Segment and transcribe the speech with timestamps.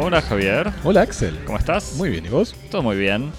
[0.00, 1.38] Hola Javier, Hola Axel.
[1.44, 1.94] ¿cómo estás?
[1.96, 2.54] Muy bien, ¿y vos?
[2.70, 3.32] Todo muy bien.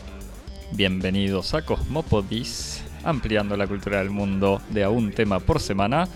[0.74, 6.08] Bienvenidos a Cosmopodis, ampliando la cultura del mundo de a un tema por semana,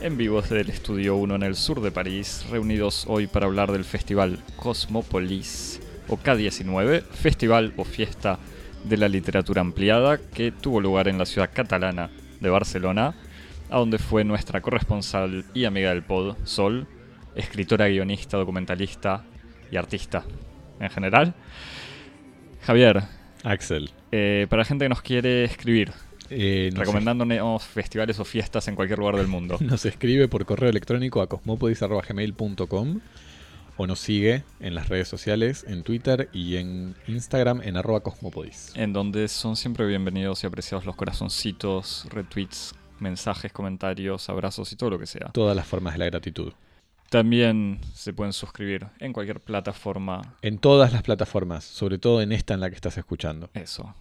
[0.00, 3.72] en vivo desde el Estudio 1 en el sur de París, reunidos hoy para hablar
[3.72, 8.38] del festival Cosmopolis, o K19, festival o fiesta
[8.84, 13.14] de la literatura ampliada que tuvo lugar en la ciudad catalana de Barcelona,
[13.70, 16.86] a donde fue nuestra corresponsal y amiga del pod, Sol,
[17.34, 19.24] escritora, guionista, documentalista
[19.70, 20.24] y artista
[20.80, 21.34] en general.
[22.62, 23.02] Javier,
[23.44, 23.90] Axel.
[24.12, 25.92] eh, para la gente que nos quiere escribir,
[26.30, 29.56] eh, nos, recomendándonos festivales o fiestas en cualquier lugar del mundo.
[29.60, 33.00] nos escribe por correo electrónico a cosmopodis.gmail.com
[33.82, 38.72] o nos sigue en las redes sociales, en Twitter y en Instagram en arroba cosmopodis.
[38.76, 44.90] en donde son siempre bienvenidos y apreciados los corazoncitos, retweets, mensajes, comentarios, abrazos y todo
[44.90, 45.30] lo que sea.
[45.32, 46.52] Todas las formas de la gratitud.
[47.08, 50.36] También se pueden suscribir en cualquier plataforma.
[50.42, 53.48] En todas las plataformas, sobre todo en esta en la que estás escuchando.
[53.54, 53.94] Eso.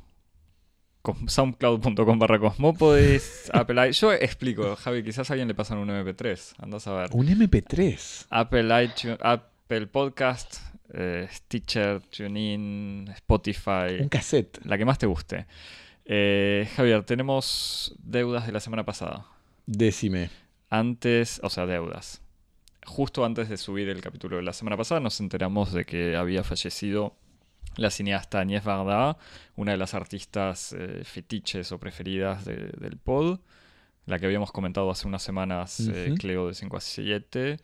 [1.28, 6.56] Soundcloud.com barra Cosmopodis, Apple i- Yo explico, Javi, quizás a alguien le pasan un MP3.
[6.59, 7.09] Andas a ver.
[7.14, 8.26] Un MP3.
[8.30, 9.17] Apple iTunes,
[9.72, 10.56] Apple Podcast,
[10.95, 14.59] eh, Stitcher, TuneIn, Spotify, Un cassette.
[14.66, 15.45] la que más te guste.
[16.06, 19.28] Eh, Javier, tenemos deudas de la semana pasada.
[19.67, 20.31] Decime.
[20.72, 22.23] Antes, o sea, deudas.
[22.84, 26.44] Justo antes de subir el capítulo de la semana pasada nos enteramos de que había
[26.44, 27.16] fallecido
[27.76, 29.20] la cineasta Agnès Varda,
[29.56, 33.38] una de las artistas eh, fetiches o preferidas de- del pod,
[34.08, 35.88] la que habíamos comentado hace unas semanas.
[36.17, 37.59] Cleo de 5 a 7,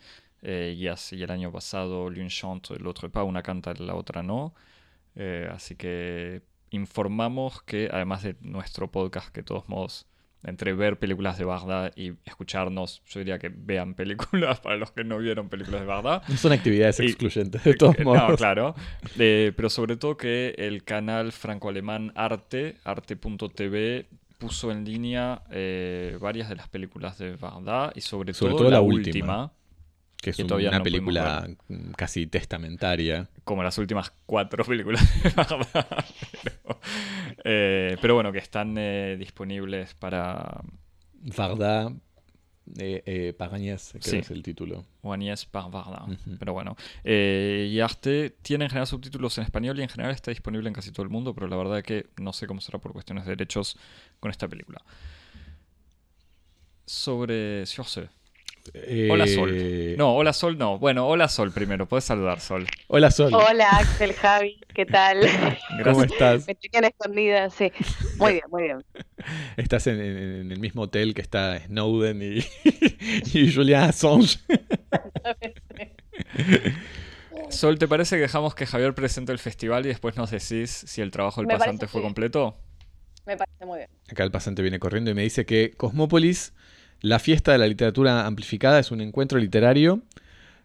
[0.47, 4.53] eh, y, así el año pasado L'une chante, l'autre pas, una canta, la otra no.
[5.15, 10.05] Eh, así que informamos que además de nuestro podcast, que de todos modos,
[10.43, 15.03] entre ver películas de Varda y escucharnos, yo diría que vean películas para los que
[15.03, 16.21] no vieron películas de.
[16.27, 18.29] No son actividades Y- excluyentes, de todos modos.
[18.29, 18.75] No, claro.
[19.17, 24.05] Eh, pero sobre todo que el canal franco-alemán Arte, arte.tv,
[24.37, 28.69] puso en línea eh, varias de las películas de Varda y sobre, Sobre todo, todo
[28.69, 29.07] la, la última,
[29.43, 29.51] última.
[30.25, 31.47] Que es que un- todavía una no película
[31.95, 33.29] casi testamentaria.
[33.43, 35.01] como las últimas cuatro películas
[36.43, 36.79] pero,
[37.43, 40.61] eh, pero bueno, que están eh, disponibles para
[41.37, 41.93] Varda,
[42.79, 44.11] eh, eh, Pagañas, creo Sí.
[44.11, 44.85] que es el título.
[45.03, 46.05] Agnès par Varda.
[46.39, 46.75] Pero bueno.
[47.03, 50.73] Eh, y Arte tiene en general subtítulos en español y en general está disponible en
[50.73, 53.25] casi todo el mundo, pero la verdad es que no sé cómo será por cuestiones
[53.25, 53.77] de derechos
[54.19, 54.81] con esta película.
[56.87, 57.85] Sobre sur
[59.09, 59.51] Hola Sol.
[59.53, 60.79] Eh, No, hola Sol no.
[60.79, 61.87] Bueno, hola Sol primero.
[61.87, 62.65] Puedes saludar Sol.
[62.87, 65.19] Hola Sol, Hola Axel, Javi, ¿qué tal?
[65.83, 66.47] ¿cómo estás?
[66.47, 67.71] Me tenían escondida, sí.
[68.17, 68.83] Muy bien, muy bien.
[69.57, 72.39] Estás en, en- en el mismo hotel que está Snowden y,
[73.39, 74.39] y Julian Assange.
[77.49, 81.01] Sol, ¿te parece que dejamos que Javier presente el festival y después nos decís si
[81.01, 82.57] el trabajo del Me pasante fue completo?
[83.25, 83.89] Me parece muy bien.
[84.09, 86.53] Acá el pasante viene corriendo y me dice que Cosmópolis,
[87.05, 90.01] la fiesta de la literatura amplificada, es un encuentro literario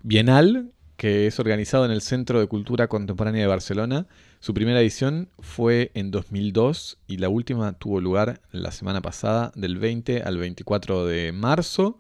[0.02, 4.06] bienal que es organizado en el Centro de Cultura Contemporánea de Barcelona.
[4.38, 9.76] Su primera edición fue en 2002 y la última tuvo lugar la semana pasada, del
[9.76, 11.98] 20 al 24 de marzo.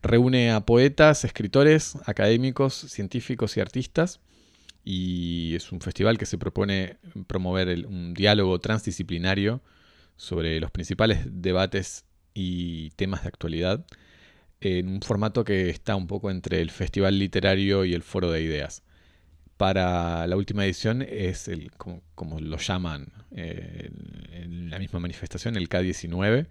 [0.00, 4.20] Reúne a poetas, escritores, académicos, científicos y artistas.
[4.82, 6.96] Y es un festival que se propone
[7.26, 9.60] promover un diálogo transdisciplinario
[10.16, 13.86] sobre los principales debates y temas de actualidad
[14.60, 18.42] en un formato que está un poco entre el festival literario y el foro de
[18.42, 18.82] ideas.
[19.56, 23.90] Para la última edición es el, como, como lo llaman eh,
[24.32, 26.48] en, la misma manifestación, el K19.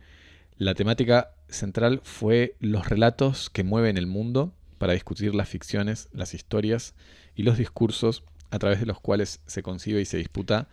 [0.57, 6.33] La temática central fue los relatos que mueven el mundo para discutir las ficciones, las
[6.33, 6.93] historias
[7.35, 10.69] y los discursos a través de los cuales se concibe y se disputa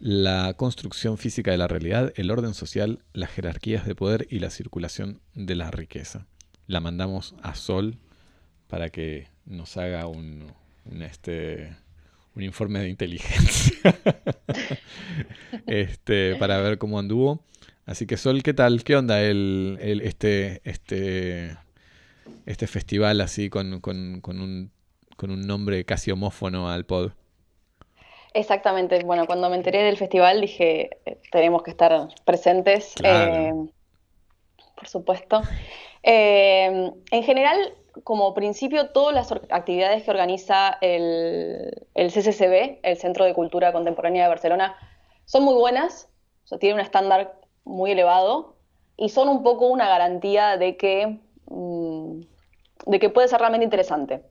[0.00, 4.50] la construcción física de la realidad, el orden social, las jerarquías de poder y la
[4.50, 6.26] circulación de la riqueza.
[6.66, 7.98] La mandamos a Sol
[8.68, 10.46] para que nos haga un,
[11.00, 11.76] este,
[12.34, 13.94] un informe de inteligencia
[15.66, 17.42] este, para ver cómo anduvo.
[17.86, 18.82] Así que Sol, ¿qué tal?
[18.84, 21.56] ¿Qué onda el, el- este, este,
[22.46, 24.70] este festival así con, con- con un,
[25.16, 27.12] con un nombre casi homófono al pod?
[28.34, 29.02] Exactamente.
[29.04, 32.94] Bueno, cuando me enteré del festival dije, eh, tenemos que estar presentes.
[32.96, 33.32] Claro.
[33.32, 33.70] eh,
[34.76, 35.42] por supuesto.
[36.02, 43.24] Eh, en general, como principio, todas las actividades que organiza el, el CCCB, el Centro
[43.24, 44.76] de Cultura Contemporánea de Barcelona,
[45.24, 46.08] son muy buenas.
[46.44, 48.56] O sea, tiene un estándar muy elevado
[48.96, 52.20] y son un poco una garantía de que, mm,
[52.86, 54.22] de que puede ser realmente interesante.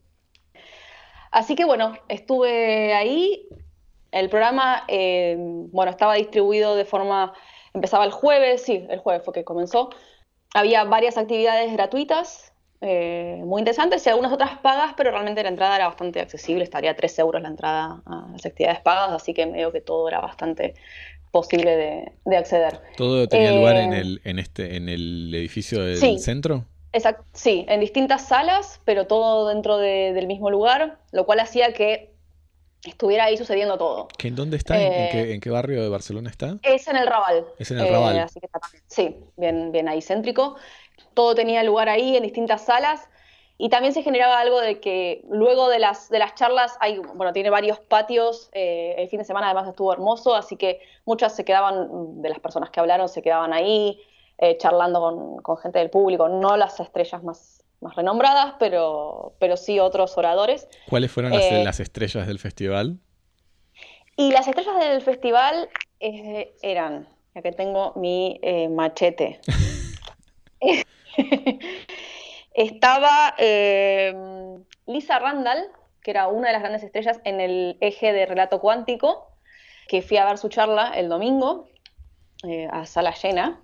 [1.32, 3.48] Así que bueno, estuve ahí.
[4.14, 7.34] El programa, eh, bueno, estaba distribuido de forma,
[7.74, 9.90] empezaba el jueves, sí, el jueves fue que comenzó.
[10.54, 15.78] Había varias actividades gratuitas, eh, muy interesantes, y algunas otras pagas, pero realmente la entrada
[15.78, 19.72] era bastante accesible, estaría 3 euros la entrada a las actividades pagas, así que medio
[19.72, 20.76] que todo era bastante
[21.32, 22.82] posible de, acceder.
[22.96, 26.66] ¿Todo tenía lugar en eh, el, en, este, en el edificio del centro?
[26.92, 32.13] Exacto, sí, en distintas salas, pero todo dentro del mismo lugar, lo cual hacía que
[32.86, 34.08] estuviera ahí sucediendo todo.
[34.18, 34.82] ¿Que ¿En dónde está?
[34.82, 36.58] ¿En, qué, barrio de Barcelona está?
[36.64, 37.46] Es en el Raval.
[37.58, 38.18] Es en el Raval.
[38.18, 38.26] Eh,
[38.88, 40.56] sí, bien, bien ahí céntrico.
[41.14, 43.10] Todo tenía lugar ahí en distintas salas.
[43.58, 47.34] Y también se generaba algo de que luego de las, de las charlas, hay, bueno,
[47.34, 51.46] tiene varios patios, eh, el fin de semana además estuvo hermoso, así que muchas se
[51.46, 54.02] quedaban, de las personas que hablaron, se quedaban ahí,
[54.40, 59.80] eh, charlando con, gente del público, no las estrellas más, más renombradas, pero, pero sí
[59.80, 60.68] otros oradores.
[60.90, 63.00] ¿Cuáles fueron las, eh, estrellas del festival?
[64.16, 65.70] Y las estrellas del festival
[66.00, 68.40] eran, ya que tengo mi
[68.70, 69.40] machete.
[72.54, 73.36] Estaba
[74.86, 75.70] Lisa Randall,
[76.04, 79.32] que era una de las grandes estrellas en el eje de relato cuántico,
[79.88, 81.68] que fui a ver su charla el domingo
[82.44, 83.62] eh, a sala llena.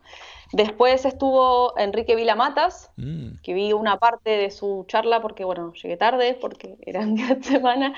[0.52, 3.42] Después estuvo Enrique Vilamatas, mm.
[3.44, 7.36] que vi una parte de su charla porque, bueno, llegué tarde porque era un día
[7.36, 7.94] de semana.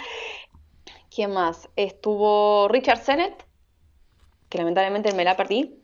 [1.14, 1.70] ¿Quién más?
[1.76, 3.46] Estuvo Richard Sennett,
[4.50, 5.78] que lamentablemente me la perdí.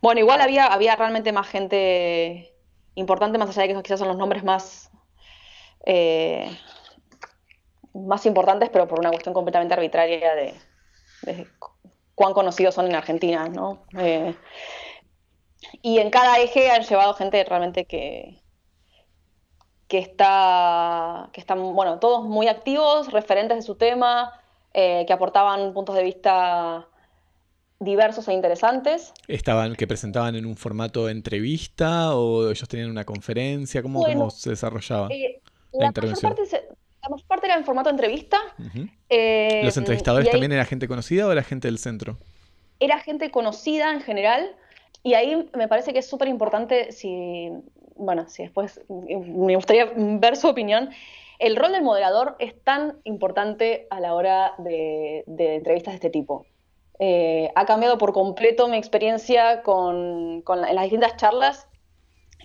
[0.00, 2.54] Bueno, igual había, había realmente más gente
[2.94, 4.90] importante, más allá de que esos quizás son los nombres más,
[5.86, 6.50] eh,
[7.94, 10.54] más importantes, pero por una cuestión completamente arbitraria de,
[12.14, 13.84] cuán conocidos son en Argentina, ¿no?
[13.98, 14.34] Eh,
[15.82, 18.40] y en cada eje han llevado gente realmente que,
[19.88, 24.32] que está, que están, bueno, todos muy activos, referentes de su tema,
[24.74, 26.86] eh, que aportaban puntos de vista
[27.80, 29.12] diversos e interesantes.
[29.28, 33.82] ¿Estaban, que presentaban en un formato entrevista o ellos tenían una conferencia?
[33.82, 35.40] ¿Cómo, cómo se desarrollaba eh,
[35.72, 36.32] la, intervención?
[36.32, 38.38] Mayor parte la mayor parte era en formato entrevista.
[39.08, 42.18] Eh, ¿Los entrevistadores también era gente conocida o era gente del centro?
[42.80, 44.54] Era gente conocida en general
[45.02, 47.50] y ahí me parece que es súper importante si,
[47.96, 50.90] bueno, si después me gustaría ver su opinión.
[51.38, 56.46] El rol del moderador es tan importante a la hora de entrevistas de este tipo.
[57.00, 61.68] Eh, ha cambiado por completo mi experiencia con, en las distintas charlas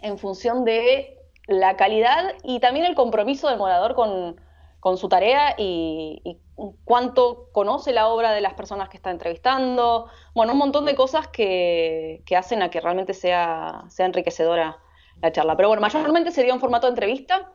[0.04, 1.18] en función de
[1.48, 6.40] la calidad y también el compromiso del moderador con, su tarea y,
[6.84, 10.08] cuánto conoce la obra de las personas que está entrevistando.
[10.34, 14.78] Bueno, un montón de cosas que, hacen a que realmente sea, sea enriquecedora
[15.22, 15.56] la charla.
[15.56, 17.52] Pero bueno, mayormente se dio en formato de entrevista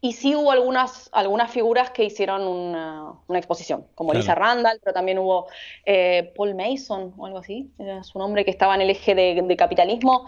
[0.00, 5.18] y sí hubo algunas, algunas figuras que hicieron una, exposición, como Lisa Randall, pero también
[5.18, 5.48] hubo
[5.84, 9.56] eh, Paul Mason o algo así, era su nombre que estaba en el eje de,
[9.56, 10.26] capitalismo.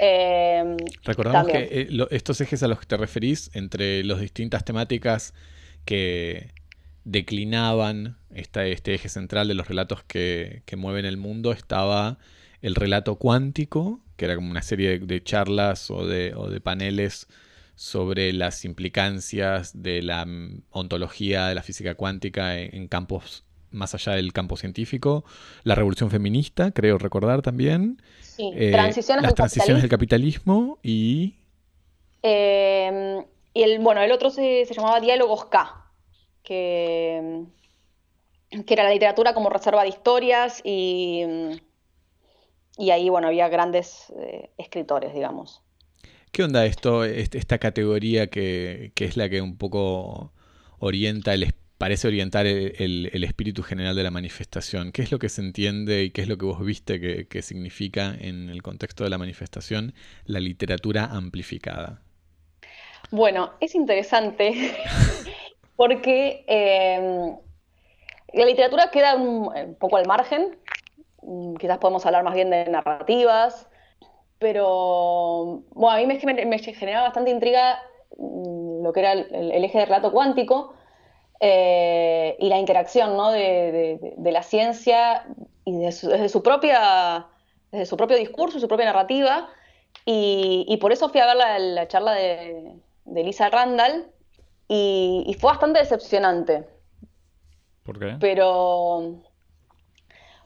[0.00, 5.32] Eh, Recordamos que eh, estos ejes a los que te referís, entre las distintas temáticas
[5.84, 6.52] que
[7.08, 12.18] declinaban este eje central de los relatos que, mueven el mundo, estaba
[12.60, 17.26] el relato cuántico, que era como una serie de, charlas o de, o de paneles
[17.76, 20.26] sobre las implicancias de la
[20.70, 25.24] ontología de la física cuántica en, campos más allá del campo científico,
[25.62, 28.50] la revolución feminista, creo recordar también, sí.
[28.54, 31.36] Eh, transiciones las transiciones del capitalismo y...
[32.22, 35.87] Em, y el, bueno, el otro se, llamaba Diálogos K,
[36.42, 37.44] que,
[38.50, 41.22] que, era la literatura como reserva de historias y,
[42.78, 45.62] y ahí, bueno, había grandes eh, escritores, digamos.
[46.32, 50.32] ¿Qué onda esto, esta categoría que, es la que un poco
[50.78, 54.92] orienta, el, parece orientar el, espíritu general de la manifestación?
[54.92, 58.14] ¿Qué es lo que se entiende y qué es lo que vos viste que, significa
[58.18, 59.94] en el contexto de la manifestación
[60.26, 62.02] la literatura amplificada?
[63.10, 64.52] Bueno, es interesante
[65.78, 67.36] porque em,
[68.32, 70.58] la literatura queda un, poco al margen,
[71.22, 73.68] mm, quizás podemos hablar más bien de narrativas,
[74.40, 77.80] pero a mí me, me generaba bastante intriga
[78.18, 80.74] mm, lo que era el, eje de relato cuántico
[81.38, 83.30] eh, y la interacción ¿no?
[83.30, 85.26] de, la ciencia
[85.64, 87.28] y desde su propia
[87.70, 89.48] desde su propio discurso, su propia narrativa,
[90.04, 94.10] y, por eso fui a ver la, charla de, Lisa Randall,
[94.68, 96.66] y, fue bastante decepcionante.
[97.82, 98.16] ¿Por qué?
[98.20, 99.22] Pero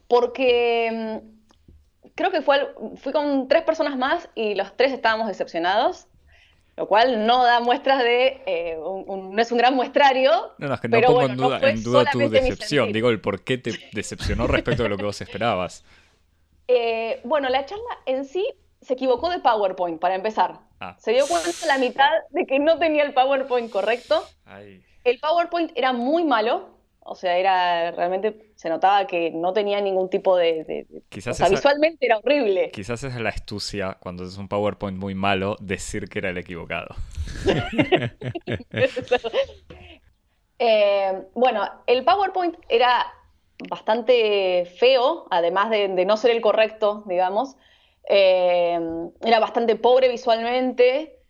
[0.06, 6.06] porque mm, creo que fue, fui con tres personas más y los tres estábamos decepcionados,
[6.76, 10.52] lo cual no da muestras de, eh, no es un gran muestrario.
[10.58, 13.42] No, no, es que no pongo en duda, en duda tu decepción, digo el por
[13.42, 15.84] qué te decepcionó respecto de lo que vos esperabas.
[16.68, 18.46] Eh, bueno, la charla en sí
[18.80, 20.60] se equivocó de PowerPoint, para empezar.
[20.82, 20.96] Ah.
[20.98, 24.24] Se dio cuenta a la mitad de que no tenía el PowerPoint correcto.
[25.04, 30.10] El PowerPoint era muy malo, o sea, era realmente se notaba que no tenía ningún
[30.10, 30.86] tipo de.
[31.08, 32.72] quizás o sea, visualmente era horrible.
[32.72, 36.96] Quizás es la astucia, cuando es un PowerPoint muy malo, decir que era el equivocado.
[40.64, 43.12] Eh, bueno, el PowerPoint era
[43.68, 47.56] bastante feo, además de, no ser el correcto, digamos.
[48.09, 48.78] Eh,
[49.23, 51.23] era bastante pobre visualmente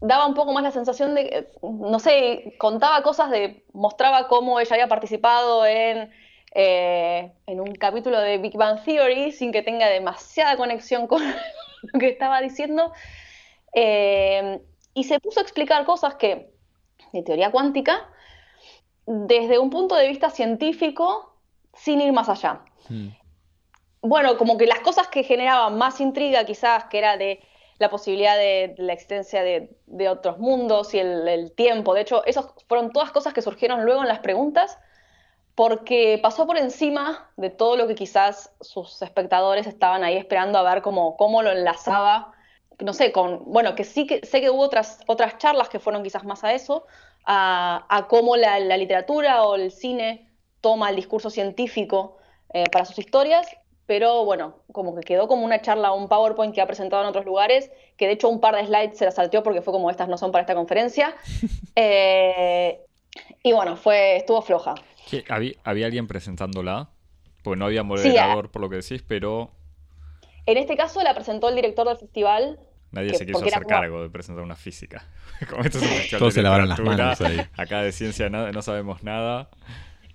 [0.00, 4.74] daba un poco más la sensación de, no sé, contaba cosas de, mostraba cómo ella
[4.74, 6.10] había participado en,
[6.54, 11.22] eh, en un capítulo de Big Bang Theory sin que tenga demasiada conexión con
[11.92, 12.92] lo que estaba diciendo.
[13.74, 14.60] Eh,
[14.94, 16.50] y se puso a explicar cosas que,
[17.12, 18.08] de teoría cuántica,
[19.06, 21.36] desde un punto de vista científico,
[21.74, 22.62] sin ir más allá.
[22.88, 23.08] Hmm.
[24.02, 27.40] Bueno, como que las cosas que generaban más intriga quizás, que era de
[27.78, 31.94] la posibilidad de, la existencia de, otros mundos y el, tiempo.
[31.94, 34.78] De hecho, esas fueron todas cosas que surgieron luego en las preguntas,
[35.54, 40.62] porque pasó por encima de todo lo que quizás sus espectadores estaban ahí esperando a
[40.62, 42.32] ver cómo, cómo lo enlazaba.
[42.78, 43.44] No sé, con.
[43.46, 46.52] Bueno, que sí que sé que hubo otras, otras charlas que fueron quizás más a
[46.52, 46.86] eso,
[47.24, 52.18] a, cómo la, literatura o el cine toma el discurso científico
[52.52, 53.48] eh, para sus historias
[53.86, 57.24] pero bueno, como que quedó como una charla, un PowerPoint que ha presentado en otros
[57.24, 60.08] lugares, que de hecho un par de slides se la salteó porque fue como estas
[60.08, 61.14] no son para esta conferencia.
[61.78, 62.80] Eh,
[63.42, 64.74] y bueno, fue, estuvo floja.
[65.28, 66.88] ¿Había, ¿Había, alguien presentándola?
[67.42, 69.50] Pues no había moderador por lo que decís, pero...
[70.46, 72.58] En este caso la presentó el director del festival.
[72.92, 75.04] Nadie se quiso hacer cargo de presentar una física.
[75.50, 77.40] como esto es un Todos se lavaron las manos ahí.
[77.58, 79.50] Acá de ciencia nada, no sabemos nada.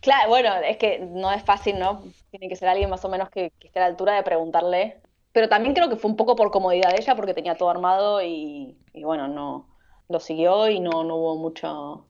[0.02, 2.04] Claro, bueno, es que no es fácil, ¿no?
[2.32, 5.00] Tiene que ser alguien más o menos que, esté a la altura de preguntarle.
[5.32, 8.22] Pero también creo que fue un poco por comodidad de ella, porque tenía todo armado
[8.22, 9.68] y, bueno, no
[10.10, 12.08] lo siguió y no, hubo mucho,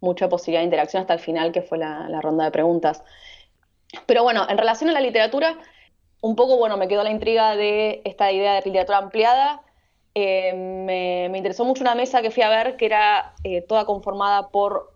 [0.00, 3.02] mucha posibilidad de interacción hasta el final, que fue la, ronda de preguntas.
[4.06, 5.58] Pero bueno, en relación a la literatura,
[6.22, 9.62] un poco, bueno, me quedó la intriga de esta idea de literatura ampliada.
[10.14, 14.48] Eh, me, interesó mucho una mesa que fui a ver que era eh, toda conformada
[14.50, 14.91] por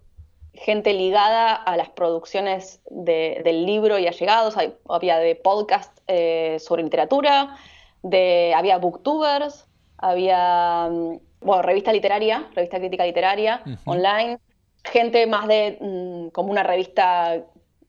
[0.57, 4.57] gente ligada a las producciones del libro y allegados.
[4.89, 7.57] había de podcast eh, sobre literatura,
[8.03, 9.67] de, había booktubers,
[9.99, 14.39] había mm, bueno, revista literaria, revista crítica literaria, online,
[14.85, 17.43] gente más de mm, como una revista,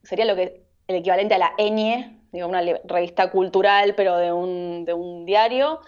[0.03, 4.85] sería lo que el equivalente a la Eñe, digo, una revista cultural, pero de un,
[4.85, 5.81] de un diario.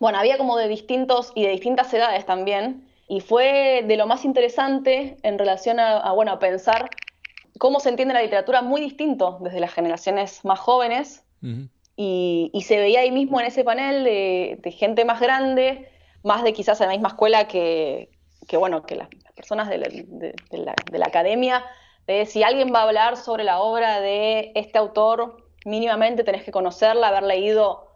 [0.00, 2.85] Bueno, había como de distintos y de distintas edades también.
[3.08, 6.90] Y fue de lo más interesante en relación a, bueno, a pensar
[7.58, 11.24] cómo se entiende la literatura muy distinto desde las generaciones más jóvenes.
[11.96, 15.88] y, se veía ahí mismo en ese panel de, gente más grande,
[16.22, 18.10] más de quizás en la misma escuela que,
[18.52, 19.78] bueno, que las, personas de
[20.50, 21.64] la, academia,
[22.06, 26.50] de si alguien va a hablar sobre la obra de este autor, mínimamente tenés que
[26.50, 27.86] conocerla, haber leído,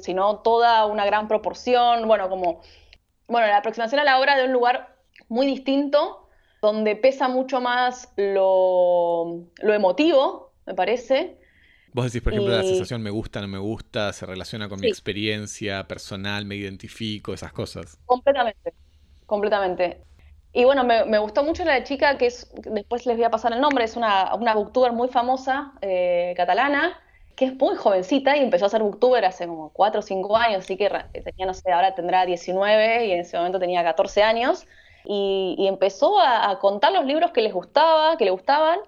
[0.00, 2.60] si no toda una gran proporción, bueno, como
[3.28, 4.96] bueno, la aproximación a la obra de un lugar
[5.28, 6.28] muy distinto,
[6.60, 11.38] donde pesa mucho más lo, emotivo, me parece.
[11.92, 14.88] Vos decís, por ejemplo, la sensación me gusta, no me gusta, se relaciona con mi
[14.88, 17.98] experiencia personal, me identifico, esas cosas.
[18.06, 18.72] Completamente,
[19.26, 20.02] completamente.
[20.52, 23.60] Y bueno, me, gustó mucho la chica que es, después les voy a pasar el
[23.60, 26.98] nombre, es una, una booktuber muy famosa, eh, catalana,
[27.36, 30.64] que es muy jovencita y empezó a ser booktuber hace como 4 o 5 años,
[30.64, 30.90] así que
[31.24, 34.66] tenía, no sé, ahora tendrá 19 y en ese momento tenía 14 años,
[35.06, 38.78] y, empezó a, contar los libros que les gustaba, que le gustaban,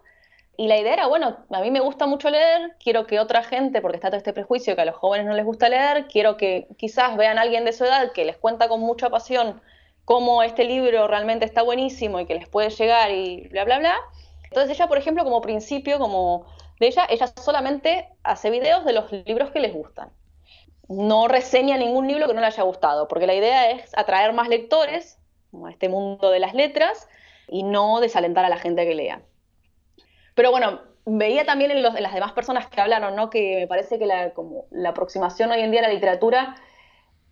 [0.56, 3.82] y la idea era, bueno, a mí me gusta mucho leer, quiero que otra gente,
[3.82, 6.68] porque está todo este prejuicio que a los jóvenes no les gusta leer, quiero que
[6.78, 9.60] quizás vean a alguien de su edad que les cuenta con mucha pasión
[10.06, 13.96] cómo este libro realmente está buenísimo y que les puede llegar y bla, bla, bla.
[14.44, 16.46] Entonces ella, por ejemplo, como principio, como
[16.80, 20.10] de ella, ella solamente hace videos de los libros que les gustan.
[20.88, 24.48] No reseña ningún libro que no le haya gustado, porque la idea es atraer más
[24.48, 25.18] lectores
[25.64, 27.08] a este mundo de las letras
[27.48, 29.22] y no desalentar a la gente que lea.
[30.34, 33.30] Pero bueno, veía también en, las demás personas que hablaron, ¿no?
[33.30, 34.32] que me parece que la,
[34.70, 36.56] la aproximación hoy en día a la literatura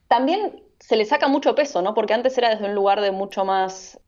[0.08, 1.94] también se le saca mucho peso, ¿no?
[1.94, 4.00] porque antes era desde un lugar de mucho más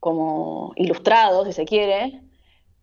[0.00, 2.20] como ilustrado, si se quiere,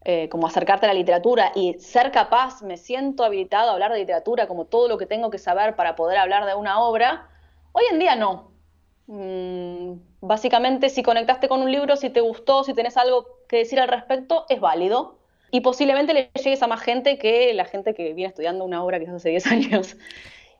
[0.03, 4.00] eh, como acercarte a la literatura y ser capaz, me siento habilitado a hablar de
[4.00, 7.29] literatura como todo lo que tengo que saber para poder hablar de una obra,
[7.72, 8.51] hoy en día no.
[9.05, 13.79] Mm, básicamente, si conectaste con un libro, si te gustó, si tenés algo que decir
[13.79, 15.20] al respecto, es válido.
[15.51, 19.00] Y posiblemente le llegues a más gente que la gente que viene estudiando una obra
[19.00, 19.98] que hace 10 años.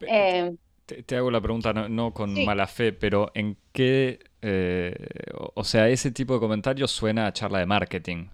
[0.02, 0.54] Eh,
[0.86, 4.20] te, hago la pregunta, no, con mala fe, pero ¿en qué...
[4.44, 4.94] Eh,
[5.56, 8.28] o sea, ese tipo de comentarios suena a charla de marketing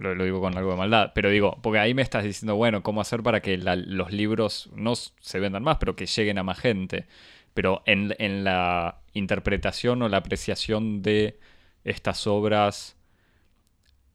[0.00, 3.00] lo, digo con algo de maldad, pero digo, porque ahí me estás diciendo, bueno, ¿cómo
[3.00, 7.06] hacer para que los libros no se vendan más, pero que lleguen a más gente?
[7.54, 11.38] Pero en, la interpretación o la apreciación de
[11.84, 12.96] estas obras,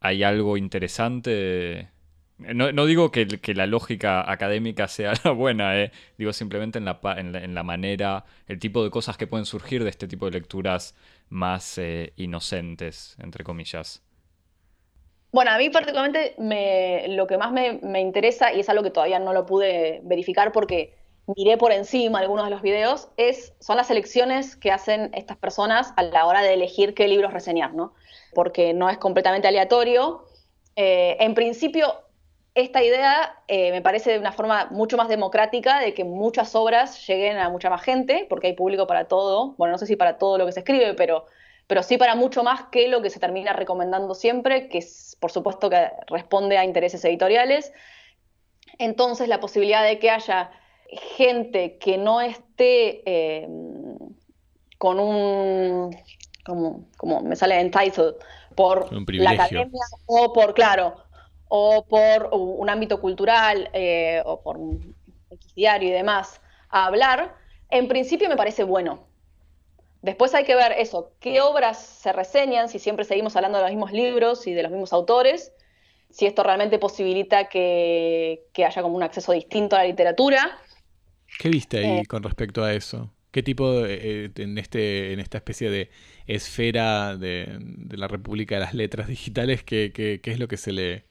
[0.00, 1.90] ¿hay algo interesante?
[2.38, 5.92] No, digo que, la lógica académica sea la buena, eh.
[6.18, 9.90] digo simplemente en la, en, la, manera, el tipo de cosas que pueden surgir de
[9.90, 10.94] este tipo de lecturas
[11.28, 14.02] más eh, inocentes, entre comillas.
[15.32, 16.34] Bueno, a mí particularmente
[17.08, 20.94] lo que más me, interesa, y es algo que todavía no lo pude verificar porque
[21.36, 25.94] miré por encima algunos de los videos, es, son las elecciones que hacen estas personas
[25.96, 27.94] a la hora de elegir qué libros reseñar, ¿no?
[28.34, 30.26] Porque no es completamente aleatorio.
[30.76, 31.94] Eh, en principio,
[32.54, 37.06] esta idea eh, me parece de una forma mucho más democrática de que muchas obras
[37.06, 39.54] lleguen a mucha más gente, porque hay público para todo.
[39.56, 41.24] Bueno, no sé si para todo lo que se escribe, pero
[41.72, 45.32] pero sí para mucho más que lo que se termina recomendando siempre, que es, por
[45.32, 47.72] supuesto que responde a intereses editoriales.
[48.76, 50.50] Entonces la posibilidad de que haya
[51.16, 53.48] gente que no esté eh,
[54.76, 55.96] con un,
[56.44, 58.16] como, como, me sale entitled,
[58.54, 60.96] por la academia o por, claro,
[61.48, 64.94] o por un ámbito cultural eh, o por un
[65.56, 66.38] diario y demás,
[66.68, 67.34] a hablar,
[67.70, 69.10] en principio me parece bueno
[70.02, 73.70] Después hay que ver eso, qué obras se reseñan, si siempre seguimos hablando de los
[73.70, 75.52] mismos libros y de los mismos autores,
[76.10, 80.58] si esto realmente posibilita que, haya como un acceso distinto a la literatura.
[81.38, 82.06] ¿Qué viste ahí eh.
[82.06, 83.12] con respecto a eso?
[83.30, 85.88] ¿Qué tipo, eh, en, este, en esta especie de
[86.26, 87.58] esfera de,
[87.90, 91.04] la República de las Letras Digitales, qué, qué es lo que se lee?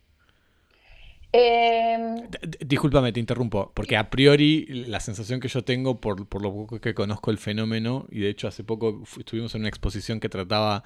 [1.33, 2.27] Eh...
[2.59, 6.93] Discúlpame, te interrumpo, porque a priori la sensación que yo tengo por, lo poco que
[6.93, 10.83] conozco el fenómeno, y de hecho hace poco estuvimos en una exposición que trataba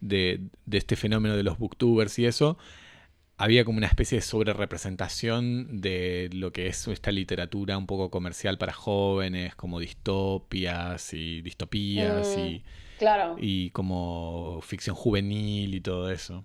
[0.00, 2.58] de, este fenómeno de los booktubers y eso,
[3.38, 8.58] había como una especie de sobrerepresentación de lo que es esta literatura un poco comercial
[8.58, 13.36] para jóvenes, como distopias y distopías y, mm, claro.
[13.38, 16.44] y como ficción juvenil y todo eso.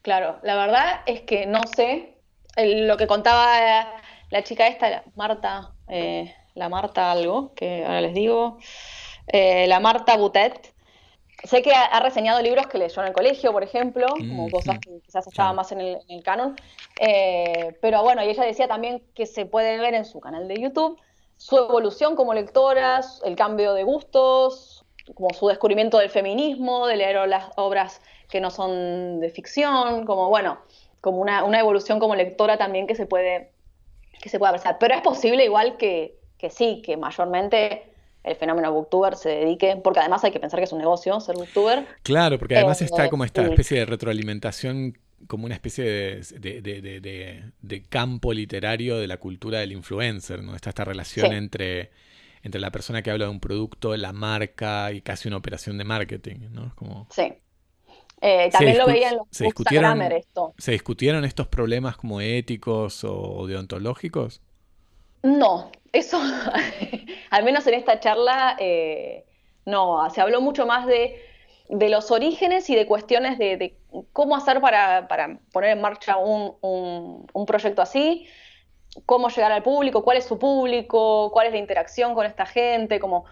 [0.00, 2.16] Claro, la verdad es que no sé,
[2.56, 3.92] lo que contaba
[4.30, 8.58] la chica esta, Marta, eh, la Marta algo, que ahora les digo,
[9.26, 10.72] eh, la Marta Butet,
[11.44, 15.00] sé que ha, reseñado libros que leyó en el colegio, por ejemplo, como cosas que
[15.04, 16.56] quizás estaban más en el, canon,
[17.00, 20.60] eh, pero bueno, y ella decía también que se puede ver en su canal de
[20.60, 21.00] YouTube
[21.36, 24.84] su evolución como lectora, el cambio de gustos,
[25.14, 30.28] como su descubrimiento del feminismo, de leer las obras que no son de ficción, como
[30.28, 30.60] bueno,
[31.02, 33.50] como una, evolución como lectora también que se puede,
[34.22, 34.78] que se puede apreciar.
[34.78, 36.16] Pero es posible igual que,
[36.48, 37.82] sí, que mayormente
[38.22, 41.34] el fenómeno booktuber se dedique, porque además hay que pensar que es un negocio ser
[41.34, 41.84] booktuber.
[42.04, 45.84] Claro, porque además eh, está como esta especie de retroalimentación, como una especie
[46.30, 50.54] de, campo literario de la cultura del influencer, ¿no?
[50.54, 51.90] Está esta relación entre,
[52.44, 55.84] entre la persona que habla de un producto, la marca y casi una operación de
[55.84, 56.72] marketing, ¿no?
[56.76, 57.08] Como...
[57.10, 57.34] Sí.
[58.24, 60.54] Eh, también lo veía en los se discutieron, esto.
[60.56, 64.40] ¿Se discutieron estos problemas como éticos o deontológicos?
[65.24, 66.20] No, eso,
[67.30, 69.24] al menos en esta charla, eh,
[69.66, 71.20] no, se habló mucho más de,
[71.68, 73.76] los orígenes y de cuestiones de,
[74.12, 75.08] cómo hacer para,
[75.52, 78.28] poner en marcha un, proyecto así,
[79.04, 83.00] cómo llegar al público, cuál es su público, cuál es la interacción con esta gente,
[83.00, 83.24] como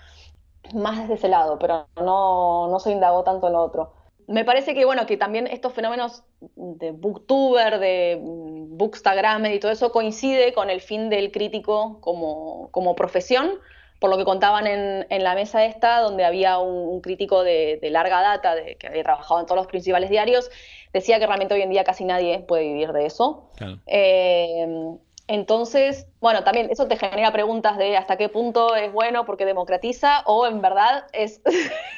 [0.75, 4.00] más desde ese lado, pero no, no se indagó tanto en lo otro
[4.31, 6.23] me parece que, bueno, que también estos fenómenos
[6.55, 13.59] de booktuber, de bookstagrammer y todo eso coincide con el fin del crítico como, profesión,
[13.99, 18.55] por lo que contaban en, la mesa esta, donde había un, crítico de, larga data,
[18.55, 20.49] de, que había trabajado en todos los principales diarios,
[20.93, 23.51] decía que realmente hoy en día casi nadie puede vivir de eso.
[23.89, 24.95] Eh,
[25.27, 30.23] entonces, bueno, también eso te genera preguntas de hasta qué punto es bueno porque democratiza
[30.27, 31.41] o en verdad es...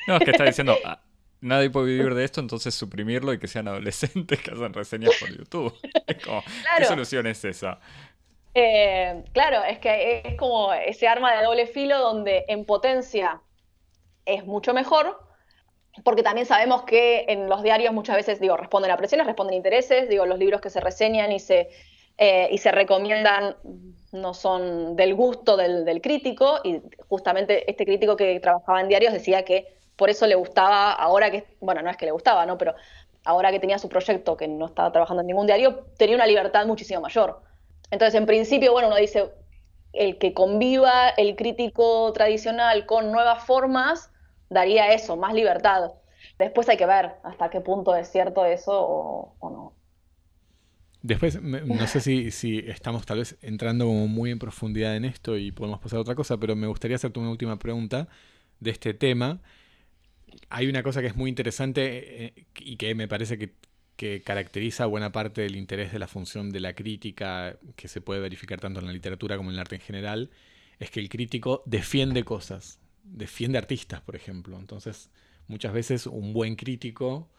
[0.09, 0.77] No, es que está diciendo,
[1.43, 5.29] nadie puede vivir de esto, entonces suprimirlo y que sean adolescentes que hacen reseñas por
[5.37, 5.75] YouTube.
[6.79, 7.79] ¿Qué solución es esa?
[8.55, 13.41] Eh, claro, es que es como ese arma de doble filo donde en potencia
[14.25, 15.21] es mucho mejor,
[16.05, 19.57] porque también sabemos que en los diarios muchas veces, digo, responden a presiones, responden a
[19.57, 21.71] intereses, digo, los libros que se reseñan y se,
[22.19, 23.57] eh, y se recomiendan
[24.13, 29.13] no son del gusto del, del, crítico, y justamente este crítico que trabajaba en diarios
[29.13, 32.59] decía que por eso le gustaba, ahora que, bueno, no es que le gustaba, ¿no?
[32.59, 32.75] Pero
[33.25, 36.67] ahora que tenía su proyecto, que no estaba trabajando en ningún diario, tenía una libertad
[36.67, 37.43] muchísimo mayor.
[37.91, 39.31] Entonces, en principio, bueno, uno dice,
[39.93, 44.11] el que conviva el crítico tradicional con nuevas formas,
[44.49, 45.93] daría eso, más libertad.
[46.39, 49.73] Después hay que ver hasta qué punto es cierto eso o, no.
[51.03, 55.37] Después, no sé si, si, estamos tal vez entrando como muy en profundidad en esto
[55.37, 58.09] y podemos pasar a otra cosa, pero me gustaría hacerte una última pregunta
[58.61, 59.41] de este tema.
[60.51, 63.55] Hay una cosa que es muy interesante eh, y que me parece que,
[63.97, 68.21] que caracteriza buena parte del interés de la función de la crítica, que se puede
[68.21, 70.31] verificar tanto en la literatura como en el arte en general,
[70.79, 74.59] es que el crítico defiende cosas, defiende artistas, por ejemplo.
[74.59, 75.11] Entonces,
[75.47, 77.31] muchas veces un buen crítico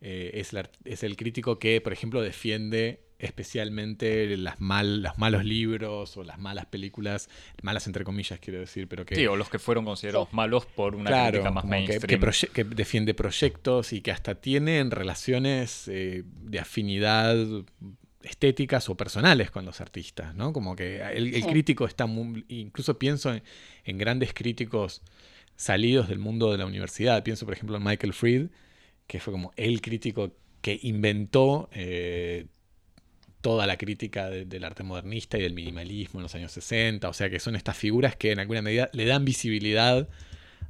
[0.00, 0.52] eh, es,
[0.84, 6.38] es, el crítico que, por ejemplo, defiende especialmente las mal, los malos libros o las
[6.38, 7.30] malas películas,
[7.62, 9.14] malas entre comillas quiero decir, pero que...
[9.14, 12.20] Sí, o los que fueron considerados malos por una crítica más mainstream.
[12.52, 17.36] Que, defiende proyectos y que hasta tienen relaciones eh, de afinidad
[18.22, 20.52] estéticas o personales con los artistas, ¿no?
[20.52, 23.32] Como que el, crítico está muy, incluso pienso
[23.84, 25.02] en, grandes críticos
[25.54, 27.22] salidos del mundo de la universidad.
[27.22, 28.46] Pienso, por ejemplo, en Michael Fried,
[29.06, 32.46] que fue como el crítico que inventó eh,
[33.42, 37.08] toda la crítica del arte modernista y del minimalismo en los años 60.
[37.08, 40.08] O sea que son estas figuras que en alguna medida le dan visibilidad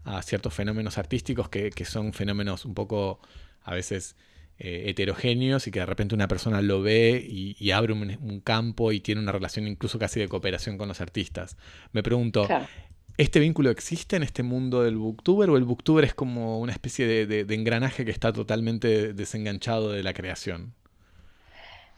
[0.05, 3.21] a ciertos fenómenos artísticos que, son fenómenos un poco
[3.63, 4.17] a veces
[4.59, 8.99] eh, heterogéneos y que de repente una persona lo ve y, abre un, campo y
[8.99, 11.57] tiene una relación incluso casi de cooperación con los artistas.
[11.93, 12.49] Me pregunto,
[13.19, 17.27] ¿Este vínculo existe en este mundo del booktuber o el booktuber es como una especie
[17.27, 20.75] de, engranaje que está totalmente desenganchado de la creación?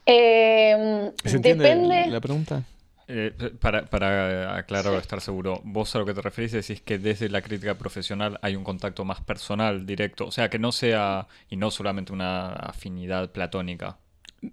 [0.07, 2.65] Eh, ¿Se entiende la pregunta?
[3.07, 7.29] Eh, para, para aclarar, estar seguro, vos a lo que te referís decís que desde
[7.29, 11.57] la crítica profesional hay un contacto más personal, directo, o sea, que no sea, y
[11.57, 13.99] no solamente una afinidad platónica.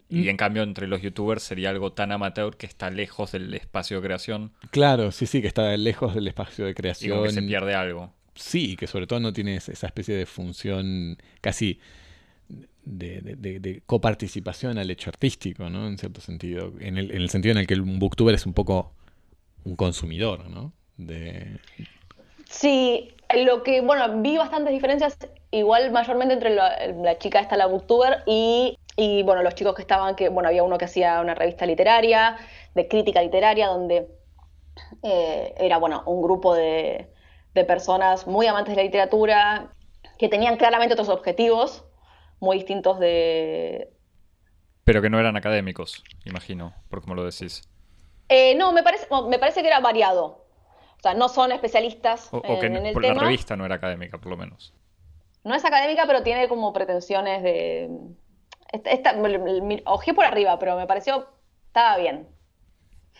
[0.09, 3.97] Y en cambio, entre los youtubers sería algo tan amateur que está lejos del espacio
[3.97, 4.51] de creación.
[4.69, 7.19] Claro, sí, sí, que está lejos del espacio de creación.
[7.19, 8.13] Y que se pierde algo.
[8.35, 11.79] Sí, que sobre todo no tiene esa especie de función casi
[12.83, 15.87] de, de, coparticipación al hecho artístico, ¿no?
[15.87, 16.73] En cierto sentido.
[16.79, 18.93] En el, en el sentido en el que un booktuber es un poco
[19.63, 20.73] un consumidor, ¿no?
[20.97, 21.59] De...
[22.49, 23.13] Sí,
[23.45, 25.17] lo que, bueno, vi bastantes diferencias,
[25.51, 30.15] igual mayormente entre la, chica esta, la booktuber, y y bueno, los chicos que estaban,
[30.15, 32.37] que bueno, había uno que hacía una revista literaria,
[32.75, 34.07] de crítica literaria, donde
[35.03, 37.09] eh, era bueno, un grupo de,
[37.67, 39.73] personas muy amantes de la literatura,
[40.17, 41.85] que tenían claramente otros objetivos,
[42.41, 43.93] muy distintos de...
[44.83, 47.69] Pero que no eran académicos, imagino, por como lo decís.
[48.27, 50.45] Eh, no, me parece, me parece que era variado.
[50.97, 54.37] O sea, no son especialistas en, el por La revista no era académica, por lo
[54.37, 54.73] menos.
[55.43, 57.89] No es académica, pero tiene como pretensiones de,
[58.71, 59.15] esta,
[59.85, 61.27] ojé por arriba, pero me pareció.
[61.67, 62.27] Estaba bien.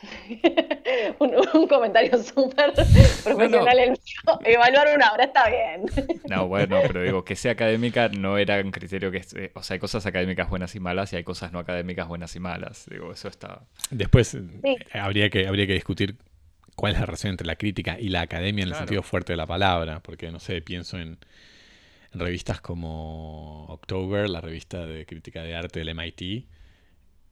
[1.20, 4.40] un, comentario súper profesional el mío.
[4.44, 5.86] Evaluar una hora está bien.
[6.30, 9.22] no, bueno, pero digo, que sea académica no era un criterio que...
[9.36, 12.36] Eh, o sea, hay cosas académicas buenas y malas y hay cosas no académicas buenas
[12.36, 12.86] y malas.
[12.90, 13.62] Digo, eso está...
[13.90, 16.18] Después eh, habría, que, habría que discutir
[16.76, 19.38] cuál es la relación entre la crítica y la academia en el sentido fuerte de
[19.38, 21.20] la palabra, porque, no sé, pienso en
[22.14, 26.48] revistas como October, la revista de crítica de arte del MIT,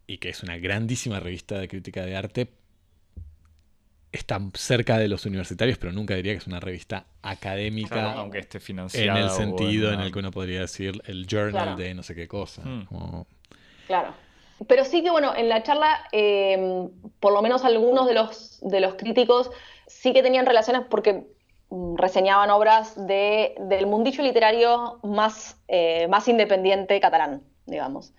[0.08, 2.48] y que es una grandísima revista de crítica de arte,
[4.12, 8.14] está cerca de los universitarios, pero nunca diría que es una revista académica.
[8.14, 9.20] aunque esté financiada.
[9.20, 12.28] En el sentido en, el que uno podría decir el journal de no sé qué
[12.28, 12.62] cosa.
[12.64, 13.24] Hmm.
[13.88, 14.14] Claro.
[14.68, 18.82] Pero sí que, bueno, en la charla, em, por lo menos algunos de los, de
[18.82, 19.52] los críticos
[19.88, 21.24] sí que tenían relaciones porque
[21.72, 28.14] Mm, reseñaban obras de, del mundillo literario más, eh, más independiente catalán, digamos.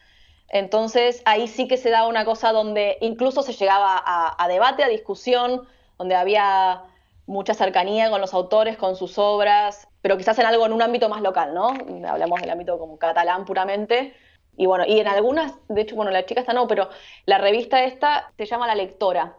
[0.49, 4.89] Entonces ahí sí que se daba una cosa donde incluso se llegaba a, debate, a
[4.89, 5.67] discusión,
[6.01, 6.85] donde había
[7.27, 11.11] mucha cercanía con los autores, con sus obras, pero quizás en algo en un ámbito
[11.11, 11.75] más local, ¿no?
[12.09, 14.15] Hablamos del ámbito como catalán puramente.
[14.57, 16.89] Y bueno, y en algunas, de hecho, bueno, la chica esta no, pero
[17.27, 19.37] la revista esta se llama La Lectora,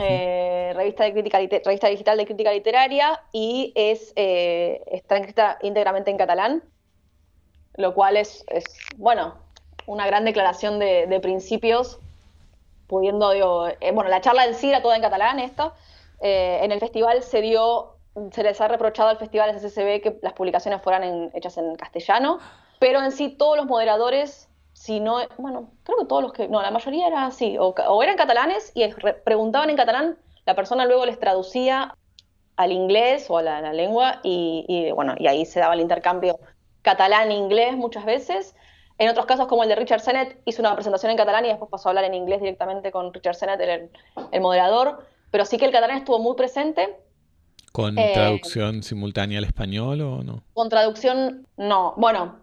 [0.00, 6.10] eh, revista, de crítica, revista digital de crítica literaria y es, eh, está escrita íntegramente
[6.10, 6.64] en catalán,
[7.76, 8.44] lo cual es,
[8.96, 9.36] bueno,
[9.86, 12.00] una gran declaración de, principios,
[12.88, 15.72] pudiendo, eh, bueno, la charla en sí era toda en catalán esto,
[16.20, 17.98] en el festival se dio
[18.32, 22.38] se les ha reprochado al festival SSB que las publicaciones fueran hechas en castellano,
[22.78, 26.62] pero en sí todos los moderadores, si no, bueno, creo que todos los que, no,
[26.62, 28.88] la mayoría era así, o, eran catalanes y
[29.24, 31.94] preguntaban en catalán, la persona luego les traducía
[32.56, 36.38] al inglés o a la, lengua y, bueno, y ahí se daba el intercambio
[36.82, 38.54] catalán-inglés muchas veces.
[38.98, 41.70] En otros casos, como el de Richard Sennett, hizo una presentación en catalán y después
[41.70, 43.90] pasó a hablar en inglés directamente con Richard Sennett, el,
[44.32, 45.06] el moderador.
[45.30, 46.96] Pero sí que el catalán estuvo muy presente
[47.72, 50.42] ¿Con eh, traducción simultánea al español o no?
[50.52, 51.94] Con traducción, no.
[51.96, 52.36] Bueno,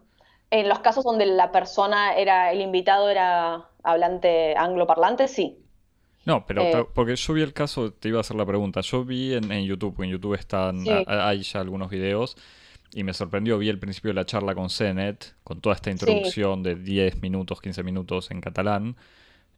[0.51, 5.57] en los casos donde la persona era, el invitado era hablante angloparlante, sí.
[6.25, 8.81] No, pero eh, porque yo vi el caso, te iba a hacer la pregunta.
[8.81, 12.35] Yo vi en, YouTube, en YouTube están, hay ya algunos videos,
[12.95, 16.63] y me sorprendió, vi el principio de la charla con Zenet, con toda esta introducción
[16.63, 18.95] de 10 minutos, 15 minutos en catalán.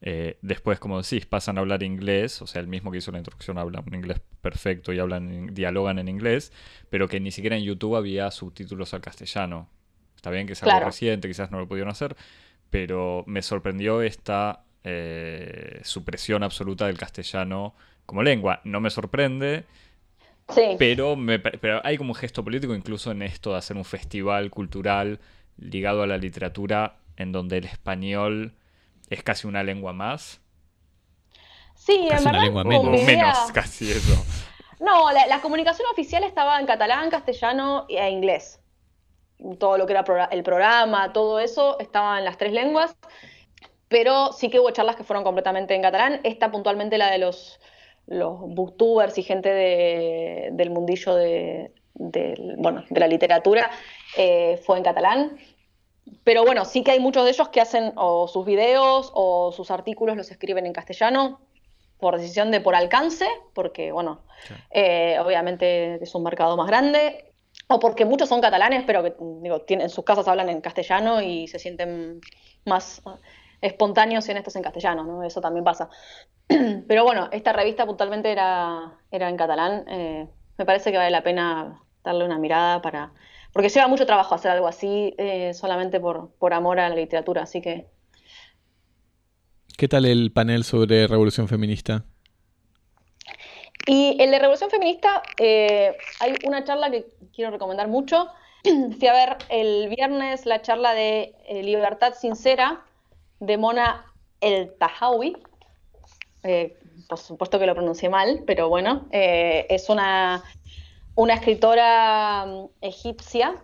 [0.01, 3.19] Eh, después, como decís, pasan a hablar inglés, o sea, el mismo que hizo la
[3.19, 6.51] introducción habla un inglés perfecto y hablan, dialogan en inglés,
[6.89, 9.69] pero que ni siquiera en YouTube había subtítulos al castellano.
[10.15, 12.15] Está bien que es algo reciente, quizás no lo pudieron hacer,
[12.71, 17.75] pero me sorprendió esta eh, supresión absoluta del castellano
[18.07, 18.61] como lengua.
[18.63, 19.65] No me sorprende,
[20.77, 24.49] pero, me, pero hay como un gesto político incluso en esto de hacer un festival
[24.49, 25.19] cultural
[25.57, 28.53] ligado a la literatura en donde el español
[29.09, 30.41] es casi una lengua más.
[31.75, 32.41] Sí, en verdad.
[32.41, 33.51] Lengua menos.
[33.53, 34.23] casi eso.
[34.79, 38.59] No, la, comunicación oficial estaba en catalán, castellano e inglés.
[39.59, 42.95] Todo lo que era el programa, todo eso estaba en las tres lenguas.
[43.87, 46.19] Pero sí que hubo charlas que fueron completamente en catalán.
[46.23, 47.59] Esta puntualmente la de los,
[48.07, 49.49] los booktubers y gente
[50.51, 51.71] del mundillo de,
[52.57, 53.69] bueno, de la literatura
[54.17, 55.37] eh, fue en catalán.
[56.23, 59.71] Pero bueno, sí que hay muchos de ellos que hacen o sus videos o sus
[59.71, 61.41] artículos los escriben en castellano
[61.99, 64.21] por decisión de por alcance, porque bueno,
[64.71, 67.33] eh, obviamente es un mercado más grande,
[67.67, 71.21] o porque muchos son catalanes, pero que digo, tienen, en sus casas hablan en castellano
[71.21, 72.21] y se sienten
[72.65, 73.01] más
[73.61, 75.23] espontáneos en estos en castellano, ¿no?
[75.23, 75.89] Eso también pasa.
[76.87, 79.85] Pero bueno, esta revista puntualmente era, era en catalán.
[79.87, 83.11] Eh, me parece que vale la pena darle una mirada para,
[83.53, 87.43] porque lleva mucho trabajo hacer algo así eh, solamente por, por amor a la literatura,
[87.43, 87.87] así que...
[89.77, 92.05] ¿Qué tal el panel sobre Revolución Feminista?
[93.87, 98.27] Y el de Revolución Feminista, eh, hay una charla que quiero recomendar mucho.
[98.99, 102.83] Fui a ver el viernes la charla de eh, Libertad Sincera
[103.39, 104.05] de Mona
[104.41, 105.37] El Tahawi.
[107.09, 110.43] Por supuesto que lo pronuncié mal, pero bueno, es una
[111.33, 113.55] escritora mm, egipcia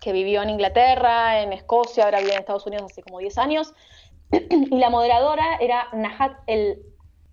[0.00, 3.74] que vivió en Inglaterra, en Escocia, ahora vive en Estados Unidos hace como 10 años.
[4.30, 6.82] y la moderadora era Nahat el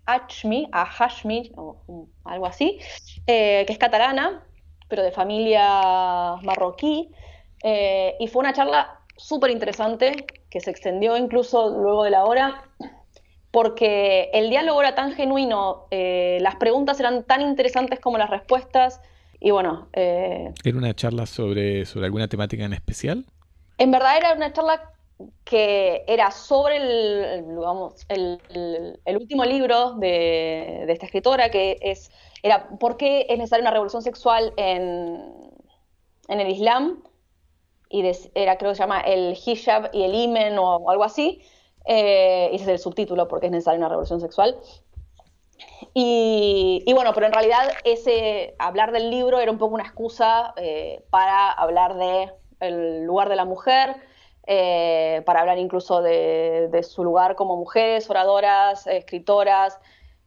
[0.06, 2.78] Hashmi, Hashmi, o algo así,
[3.26, 4.46] eh, que es catalana,
[4.88, 7.10] pero de familia marroquí.
[7.62, 12.62] Eh, y fue una charla súper interesante que se extendió incluso luego de la hora,
[13.56, 19.00] porque el diálogo era tan genuino, eh, las preguntas eran tan interesantes como las respuestas,
[19.40, 19.88] y bueno...
[19.94, 23.24] Eh, ¿Era una charla sobre, sobre alguna temática en especial?
[23.78, 24.92] En verdad era una charla
[25.44, 32.10] que era sobre el, el, último libro de, esta escritora, que es,
[32.42, 35.32] era ¿por qué es necesaria una revolución sexual en,
[36.28, 37.02] en el Islam?
[37.88, 41.40] Y era, creo que se llama el hijab y el imen o algo así.
[41.86, 44.56] Eh, ese es el subtítulo, porque es necesaria una revolución sexual.
[45.94, 51.04] Y, bueno, pero en realidad ese hablar del libro era un poco una excusa eh,
[51.10, 53.96] para hablar de el lugar de la mujer,
[54.46, 59.78] eh, para hablar incluso de, su lugar como mujeres, oradoras, escritoras,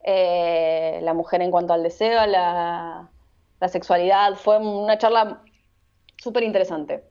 [0.04, 3.12] la mujer en cuanto al deseo, la,
[3.60, 4.36] la sexualidad.
[4.36, 5.44] Fue una charla
[6.18, 7.04] súper interesante.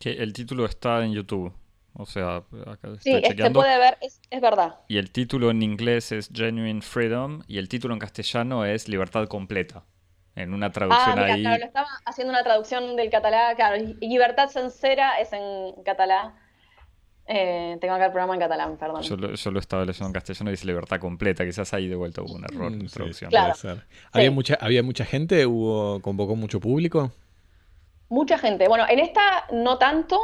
[0.00, 1.52] El título está en YouTube.
[1.96, 4.80] O sea, acá sí, se puede ver, es, verdad.
[4.88, 9.28] Y el título en inglés es Genuine Freedom y el título en castellano es Libertad
[9.28, 9.84] Completa.
[10.34, 11.42] En una traducción ah, ahí.
[11.42, 13.76] Claro, lo estaba haciendo una traducción del catalán, claro.
[13.76, 16.34] Y Libertad Sincera es en catalán.
[17.26, 19.02] Eh, tengo acá el programa en catalán, perdón.
[19.02, 21.44] Yo lo, estaba leyendo en castellano y dice libertad completa.
[21.44, 23.30] Quizás ahí de vuelta hubo un error en mm, traducción.
[23.30, 23.54] Claro.
[24.12, 25.46] ¿Había, mucha, ¿Había mucha gente?
[25.46, 27.12] ¿Hubo, ¿Convocó mucho público?
[28.08, 28.66] Mucha gente.
[28.68, 30.18] Bueno, en esta no tanto,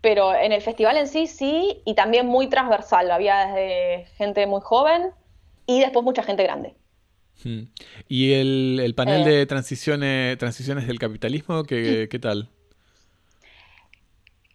[0.00, 3.10] pero en el festival en sí sí, y también muy transversal.
[3.10, 5.10] Había desde gente muy joven
[5.66, 6.74] y después mucha gente grande.
[7.44, 7.64] Hmm.
[8.08, 9.46] ¿Y el, panel de eh.
[9.46, 12.48] transiciones, transiciones del capitalismo, ¿qué, qué tal?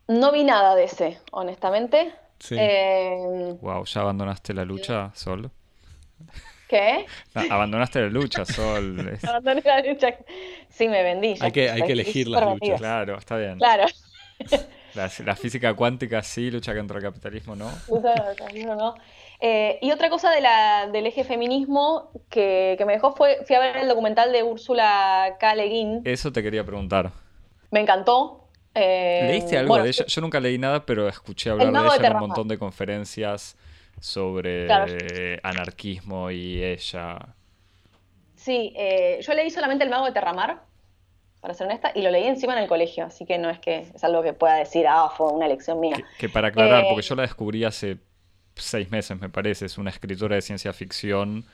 [0.08, 2.13] No vi nada de ese, honestamente.
[2.49, 5.51] wow, eh, ¿ya abandonaste la lucha solo?
[6.67, 7.05] ¿Qué?
[7.49, 9.17] abandonaste la lucha, Sol.
[9.27, 10.15] Abandoné la lucha.
[10.69, 11.36] Sí, me vendí.
[11.39, 12.79] Hay que, hay que elegir las luchas.
[12.79, 13.58] Claro, está bien.
[13.58, 13.86] Claro.
[14.95, 17.69] La, física cuántica sí, lucha contra el capitalismo no.
[18.75, 18.95] no.
[19.41, 23.60] Eh, y otra cosa de la, del eje feminismo que, me dejó fue, fui a
[23.60, 25.55] ver el documental de Úrsula K.
[25.55, 26.01] Le Guin.
[26.05, 27.12] Eso te quería preguntar.
[27.71, 28.47] Me encantó.
[28.73, 30.05] Eh, ¿Leíste algo de ella?
[30.05, 33.58] Yo nunca leí nada, pero escuché hablar de ella en un montón de conferencias
[33.99, 37.19] sobre anarquismo y ella.
[38.36, 40.62] Sí, eh, yo leí solamente El Mago de Terramar,
[41.45, 43.91] para ser honesta, y lo leí encima en el colegio, así que no es que
[43.93, 45.95] es algo que pueda decir, ah, fue una elección mía.
[46.17, 47.99] Que, para aclarar, porque yo la descubrí hace
[48.55, 51.45] seis meses, me parece, es una escritora de ciencia ficción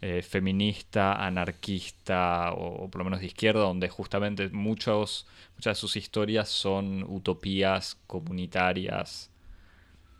[0.00, 5.26] eh, feminista, anarquista o, por lo menos de izquierda, donde justamente muchos,
[5.56, 9.30] muchas de sus historias son utopías comunitarias.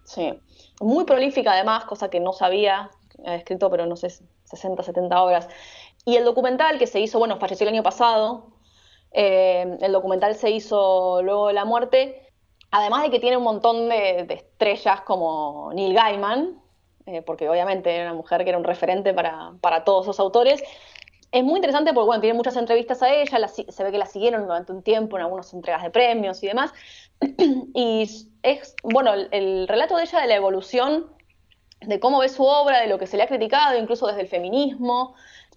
[0.05, 0.39] Sí,
[0.83, 2.91] muy prolífica además, cosa que no sabía,
[3.25, 4.11] ha escrito pero no sé,
[4.45, 5.49] 60, 70 obras.
[6.05, 8.54] Y el documental que se hizo, bueno, falleció el año pasado,
[9.15, 12.29] eh, el documental se hizo luego de la muerte,
[12.71, 16.61] además de que tiene un montón de estrellas como Neil Gaiman,
[17.07, 20.63] eh, porque obviamente era una mujer que era un referente para, todos esos autores.
[21.33, 24.47] Es muy interesante porque, bueno, tiene muchas entrevistas a ella, se ve que la siguieron
[24.47, 26.73] durante un tiempo en algunas entregas de premios y demás.
[27.75, 28.03] y
[28.43, 31.07] es, bueno, el, relato de ella de la evolución,
[31.81, 34.29] de cómo ve su obra, de lo que se le ha criticado, incluso desde el
[34.29, 35.15] feminismo,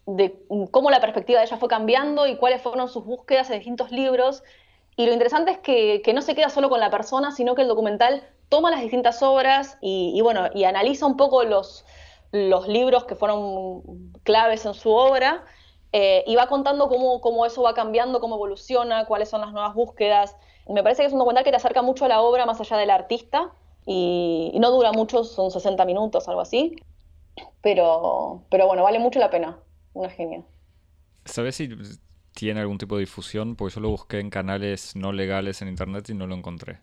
[0.07, 0.41] de
[0.71, 4.41] cómo la perspectiva de ella fue cambiando y cuáles fueron sus búsquedas en distintos libros.
[4.95, 7.61] Y lo interesante es que, que no se queda solo con la persona, sino que
[7.61, 11.85] el documental toma las distintas obras y, bueno, y analiza un poco los,
[12.31, 13.83] los libros que fueron
[14.23, 15.43] claves en su obra
[15.91, 19.73] eh, y va contando cómo, cómo, eso va cambiando, cómo evoluciona, cuáles son las nuevas
[19.73, 20.37] búsquedas.
[20.67, 22.77] Me parece que es un documental que te acerca mucho a la obra más allá
[22.77, 23.51] del artista
[23.85, 26.75] y, no dura mucho, son 60 minutos, algo así.
[27.61, 29.59] Pero, pero bueno, vale mucho la pena.
[29.97, 30.43] Una genia.
[31.25, 31.69] ¿Sabes si
[32.33, 33.55] tiene algún tipo de difusión?
[33.55, 36.79] Porque yo lo busqué en canales no legales en internet y no lo encontré.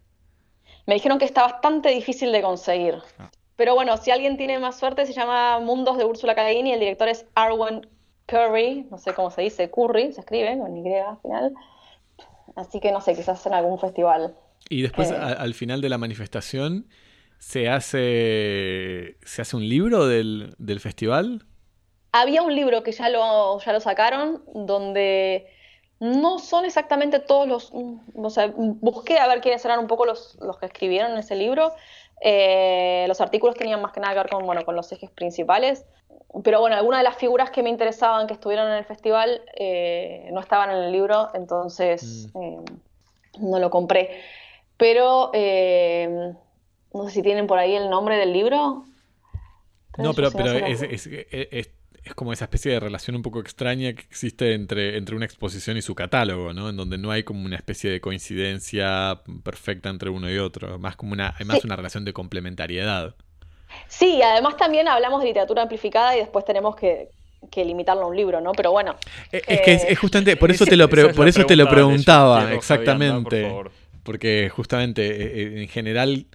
[0.87, 2.96] Me dijeron que está bastante difícil de conseguir.
[3.18, 3.31] Ah.
[3.57, 6.53] Pero bueno, si alguien tiene más suerte, se llama Mundos de Úrsula K.
[6.53, 7.87] y el director es Arwen
[8.27, 11.55] Curry, no sé cómo se dice, Curry, se escribe con Y al final.
[12.57, 14.35] Así que no sé, quizás en algún festival.
[14.68, 15.14] Y después, eh.
[15.14, 16.88] al final de la manifestación,
[17.38, 21.46] ¿se hace, ¿se hace un libro del, del festival?
[22.16, 25.48] Había un libro que ya lo, ya lo sacaron, donde
[25.98, 30.38] no son exactamente todos los, o sea, busqué a ver quiénes eran un poco los,
[30.40, 31.72] los que escribieron en ese libro.
[32.20, 35.87] Eh, los artículos tenían más que nada que ver con, bueno, con los ejes principales,
[36.44, 40.29] pero bueno, algunas de las figuras que me interesaban que estuvieron en el festival eh,
[40.33, 42.42] no estaban en el libro, entonces mm.
[42.42, 42.59] eh,
[43.40, 44.20] no lo compré.
[44.77, 48.85] Pero no sé si tienen por ahí el nombre del libro.
[49.98, 51.70] No, pero, pero es, es
[52.12, 55.83] como esa especie de relación un poco extraña que existe entre, entre una exposición y
[55.83, 56.69] su catálogo, ¿no?
[56.69, 60.97] En donde no hay como una especie de coincidencia perfecta entre uno y otro, más
[60.97, 63.14] como una, además una relación de complementariedad.
[63.88, 67.09] Sí, además también hablamos de literatura amplificada y después tenemos que,
[67.57, 68.53] limitarlo a un libro, ¿no?
[68.53, 68.97] Pero bueno.
[69.31, 73.51] Eh, es, que es, justamente, por eso te lo, por eso te lo preguntaba, exactamente.
[74.03, 76.27] Porque justamente, eh, eh, en general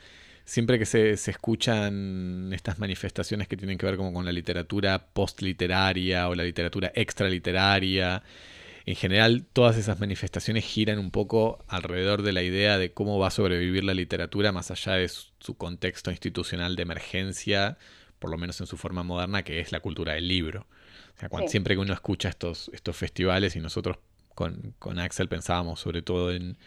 [0.49, 6.27] siempre que se, escuchan estas manifestaciones que tienen que ver como con la literatura postliteraria
[6.27, 8.23] o la literatura extraliteraria,
[8.87, 13.27] en general todas esas manifestaciones giran un poco alrededor de la idea de cómo va
[13.27, 17.77] a sobrevivir la literatura más allá de su contexto institucional de emergencia,
[18.17, 20.65] por lo menos en su forma moderna, que es la cultura del libro.
[21.15, 23.97] O sea, cuando, siempre que uno escucha estos, estos festivales y nosotros
[24.33, 26.57] con, con Axel pensábamos sobre todo en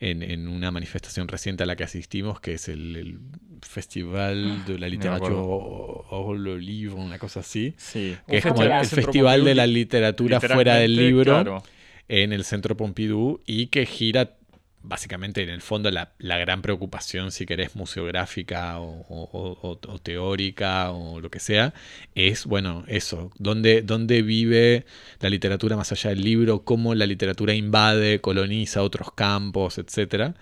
[0.00, 3.18] en, una manifestación reciente a la que asistimos, que es el,
[3.60, 7.74] Festival de la Literatura o le Livre, una cosa así.
[7.76, 11.62] Sí, que es como el, Festival de la Literatura fuera del libro
[12.06, 14.36] en el Centro Pompidou y que gira
[14.82, 21.40] básicamente en el fondo la, gran preocupación, si querés, museográfica o, teórica o lo que
[21.40, 21.74] sea,
[22.14, 24.86] es, bueno, eso, dónde, vive
[25.20, 30.34] la literatura más allá del libro, cómo la literatura invade, coloniza otros campos, etc.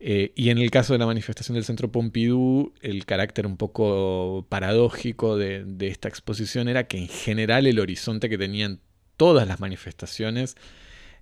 [0.00, 4.46] Eh, y en el caso de la manifestación del Centro Pompidou, el carácter un poco
[4.48, 8.80] paradójico de, esta exposición era que en general el horizonte que tenían
[9.16, 10.56] todas las manifestaciones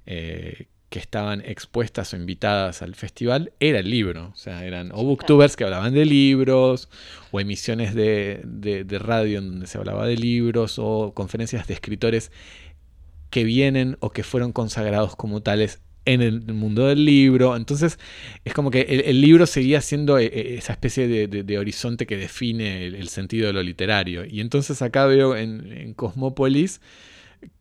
[0.07, 4.31] eh, que estaban expuestas o invitadas al festival era el libro.
[4.35, 6.91] O sea, eran o booktubers que hablaban de libros,
[7.31, 12.31] o emisiones de, de, radio en donde se hablaba de libros, o conferencias de escritores
[13.31, 17.57] que vienen o que fueron consagrados como tales en el mundo del libro.
[17.57, 17.99] Entonces,
[18.45, 22.85] es como que el, libro seguía siendo eh, eh, esa especie de, horizonte que define
[22.85, 24.27] el, sentido de lo literario.
[24.27, 26.83] Y entonces acá veo en, en Cosmópolis,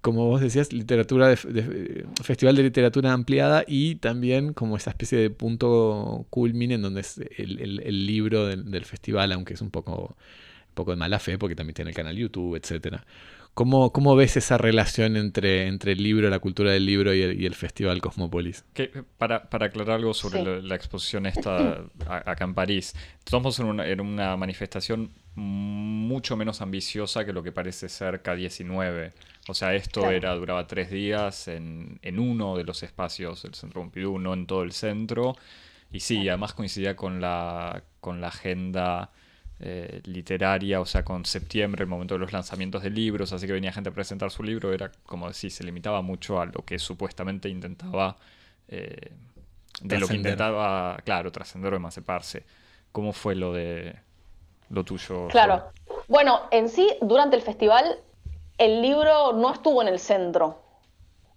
[0.02, 5.30] como vos decías, literatura de, festival de literatura ampliada y también como esa especie de
[5.30, 10.16] punto culmine en donde es el, libro del, festival, aunque es un poco,
[10.70, 13.06] un poco de mala fe, porque también tiene el canal YouTube, etcétera.
[13.54, 17.54] ¿Cómo, ¿Cómo, ves esa relación entre, entre el libro, la cultura del libro y el,
[17.54, 18.64] Festival Cosmópolis?
[19.18, 24.00] para, para, aclarar algo sobre la, exposición esta acá en París, estamos en una, en
[24.00, 29.12] una, manifestación mucho menos ambiciosa que lo que parece ser K19.
[29.52, 33.82] O sea, esto era duraba tres días en, en, uno de los espacios del Centro
[33.82, 35.36] Pompidou, no en todo el centro.
[35.92, 39.12] Y sí, además coincidía con la, con la agenda
[39.60, 43.54] eh, literaria, o sea, con septiembre, el momento de los lanzamientos de libros, así que
[43.54, 46.80] venía gente a presentar su libro, era como decir, se limitaba mucho a lo que
[46.80, 48.16] supuestamente intentaba,
[48.70, 49.12] eh,
[49.82, 52.44] de lo que intentaba, claro, trascender o emanciparse.
[52.92, 53.96] ¿Cómo fue lo de
[54.70, 55.28] lo tuyo?
[55.28, 55.72] Claro.
[56.08, 58.00] Bueno, en sí, durante el festival,
[58.62, 60.62] el libro no estuvo en el centro.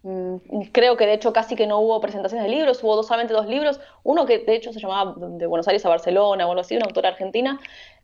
[0.03, 0.37] Mm,
[0.73, 3.81] creo que de hecho casi que no hubo presentaciones de libros, hubo solamente dos libros,
[4.03, 6.85] uno que de hecho se llamaba De Buenos Aires a Barcelona o algo así, una
[6.85, 7.59] autora argentina,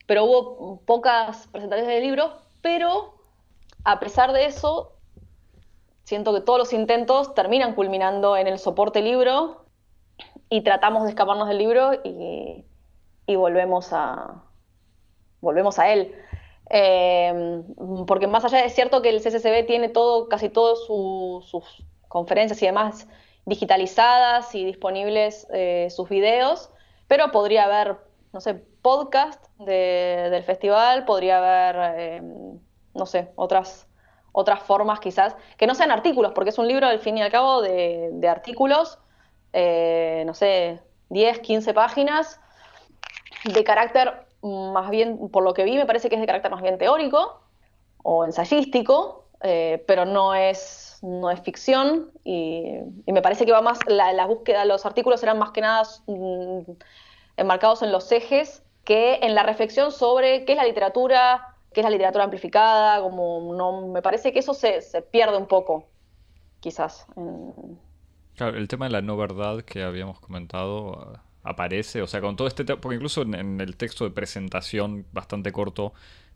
[0.07, 3.13] pero hubo pocas presentaciones de libros, pero
[3.85, 4.95] a pesar de eso,
[6.05, 9.67] siento que todos los intentos terminan culminando en el soporte libro
[10.49, 12.65] y tratamos de escaparnos del libro y,
[13.37, 14.43] volvemos a
[15.41, 16.15] volvemos a él.
[16.71, 17.63] Eh,
[18.07, 22.67] porque más allá de cierto que el CCCB tiene todo, casi todas sus conferencias y
[22.67, 23.09] demás
[23.45, 26.71] digitalizadas y disponibles eh, sus videos,
[27.09, 27.99] pero podría haber
[28.33, 32.61] no sé, podcast del festival, podría haber, em,
[32.95, 33.89] no sé, otras,
[34.33, 37.31] otras formas quizás, que no sean artículos, porque es un libro al fin y al
[37.31, 38.99] cabo de, artículos,
[39.53, 42.41] eh, no sé, 10, 15 páginas,
[43.45, 46.63] de carácter más bien, por lo que vi, me parece que es de carácter más
[46.63, 47.43] bien teórico
[48.03, 52.65] o ensayístico, eh, pero no es, no es ficción y,
[53.07, 55.83] me parece que va más, la, la, búsqueda, los artículos eran más que nada...
[56.07, 56.61] Mm,
[57.41, 61.85] enmarcados en los ejes que en la reflexión sobre qué es la literatura, qué es
[61.85, 64.81] la literatura amplificada, como no me parece que eso se,
[65.11, 65.89] pierde un poco,
[66.61, 67.07] quizás.
[68.37, 72.49] Claro, el tema de la no verdad que habíamos comentado aparece, o sea, con todo
[72.49, 75.93] este porque incluso en, el texto de presentación bastante corto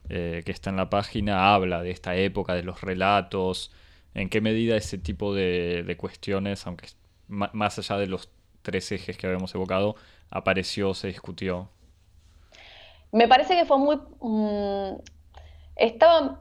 [0.09, 3.73] eh, que está en la página habla de esta época, de los relatos,
[4.15, 6.89] en qué medida ese tipo de, cuestiones, aunque
[7.29, 8.29] más allá de los
[8.63, 9.97] tres ejes que habíamos evocado,
[10.31, 11.69] apareció, se discutió?
[13.13, 13.97] Me parece que fue muy...
[14.21, 14.97] Mm,
[15.77, 16.41] estaba,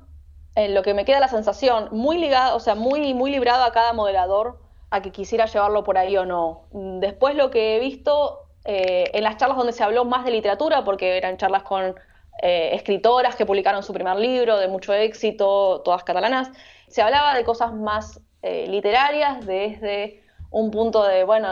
[0.56, 3.72] en lo que me queda la sensación, muy ligado, o sea, muy, muy librado a
[3.72, 4.60] cada moderador
[4.90, 6.66] a que quisiera llevarlo por ahí o no.
[6.72, 10.84] Después lo que he visto eh, en las charlas donde se habló más de literatura,
[10.84, 11.96] porque eran charlas con
[12.42, 16.50] eh, escritoras que publicaron su primer libro de mucho éxito, todas catalanas,
[16.88, 21.48] se hablaba de cosas más eh, literarias, desde un punto de, bueno,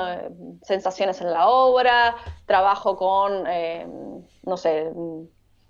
[0.62, 3.46] sensaciones en la obra, trabajo con,
[4.44, 4.92] no sé,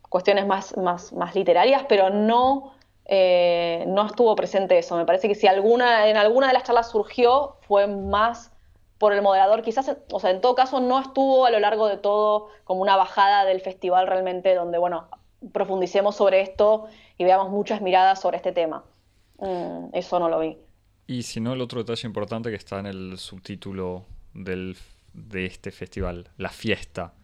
[0.10, 2.74] cuestiones más, más, más literarias, pero no,
[3.10, 4.98] no estuvo presente eso.
[4.98, 8.52] Me parece que si alguna, en alguna de las charlas surgió, fue más
[9.02, 11.97] por el moderador, quizás, o sea, en todo caso no estuvo a lo largo de
[11.97, 15.08] todo como una bajada del festival realmente donde, bueno,
[15.54, 16.86] profundicemos sobre esto
[17.18, 18.84] y veamos muchas miradas sobre este tema.
[19.39, 20.56] Mm, eso no lo vi.
[21.08, 24.78] Y si no, el otro detalle importante que está en el subtítulo del,
[25.14, 27.16] de este festival, la fiesta.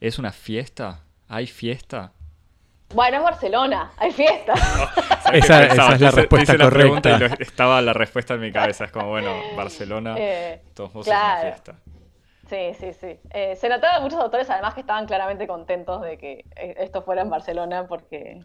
[0.00, 1.02] ¿Es una fiesta?
[1.28, 2.12] ¿Hay fiesta?
[2.94, 4.54] Bueno, es Barcelona, hay fiesta.
[5.32, 7.18] esa, es la respuesta correcta.
[7.38, 11.36] estaba la respuesta en mi cabeza, es como, bueno, Barcelona, eh, todos modos es una
[11.38, 11.74] fiesta.
[12.48, 13.18] Sí, sí, sí.
[13.30, 17.22] Eh, se notaba muchos autores además que estaban claramente contentos de que eh, esto fuera
[17.22, 18.44] en Barcelona porque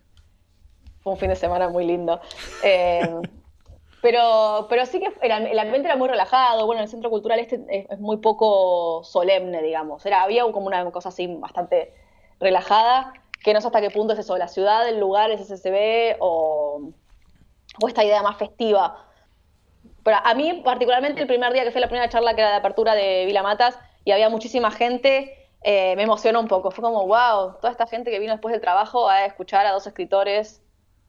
[1.02, 2.22] fue un fin de semana muy lindo.
[4.00, 6.68] Pero, pero sí que el, ambiente era muy relajado.
[6.68, 10.06] Bueno, el centro cultural este es, muy poco solemne, digamos.
[10.06, 11.94] Era, había como una cosa así bastante
[12.40, 13.14] relajada,
[13.48, 16.92] que no sé hasta qué punto es eso, la ciudad, el lugar, el SSB o,
[17.82, 19.06] o esta idea más festiva.
[20.04, 22.58] Pero a mí, particularmente, el primer día que fue la primera charla que era de
[22.58, 26.72] apertura de Vila Matas y había muchísima gente, eh, me emocionó un poco.
[26.72, 29.88] Fue como, wow, toda esta gente que vino después del trabajo a escuchar a dos
[29.88, 30.62] escritores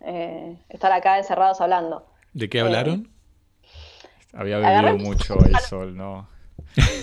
[0.02, 2.06] eh, estar acá encerrados hablando.
[2.34, 3.10] ¿De qué hablaron?
[4.32, 6.28] Había bebido mucho el sol, ¿no?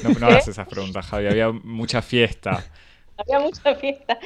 [0.01, 1.27] No, hagas esas preguntas, Javi.
[1.27, 2.63] Había mucha fiesta.
[3.17, 4.19] Había mucha fiesta.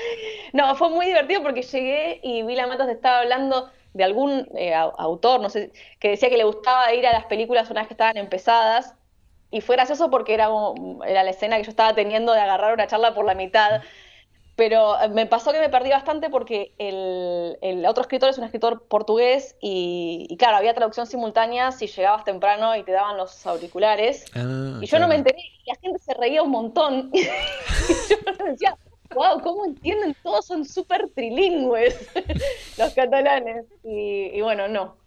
[0.53, 4.73] No, fue muy divertido porque llegué y vi la Matos estaba hablando de algún eh,
[4.73, 7.93] autor, no sé, que decía que le gustaba ir a las películas una vez que
[7.93, 8.95] estaban empezadas
[9.51, 10.49] y fue gracioso porque era,
[11.07, 13.81] era la escena que yo estaba teniendo de agarrar una charla por la mitad.
[14.59, 18.83] Pero eh, me pasó que me perdí bastante porque el, otro escritor es un escritor
[18.89, 24.25] portugués y, claro, había traducción simultánea si llegabas temprano y te daban los auriculares.
[24.35, 27.09] Ah, y yo no me enteré y la gente se reía un montón.
[27.13, 28.77] y yo decía,
[29.15, 30.13] wow, ¿cómo entienden?
[30.21, 31.97] Todos son súper trilingües
[32.77, 33.65] los catalanes.
[33.83, 34.99] y bueno, no,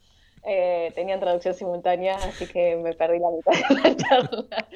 [0.44, 4.66] eh, tenían traducción simultánea, así que me perdí la mitad de la charla.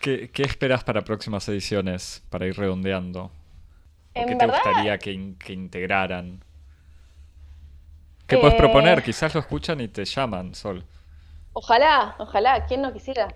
[0.00, 3.30] ¿Qué, esperas para próximas ediciones, para ir redondeando?
[4.14, 5.12] ¿Qué te gustaría que,
[5.52, 6.44] integraran?
[8.26, 8.98] ¿Qué puedes proponer?
[8.98, 10.84] Eh, Quizás lo escuchan y te llaman, Sol.
[11.52, 13.28] Ojalá, ojalá, ¿quién no quisiera?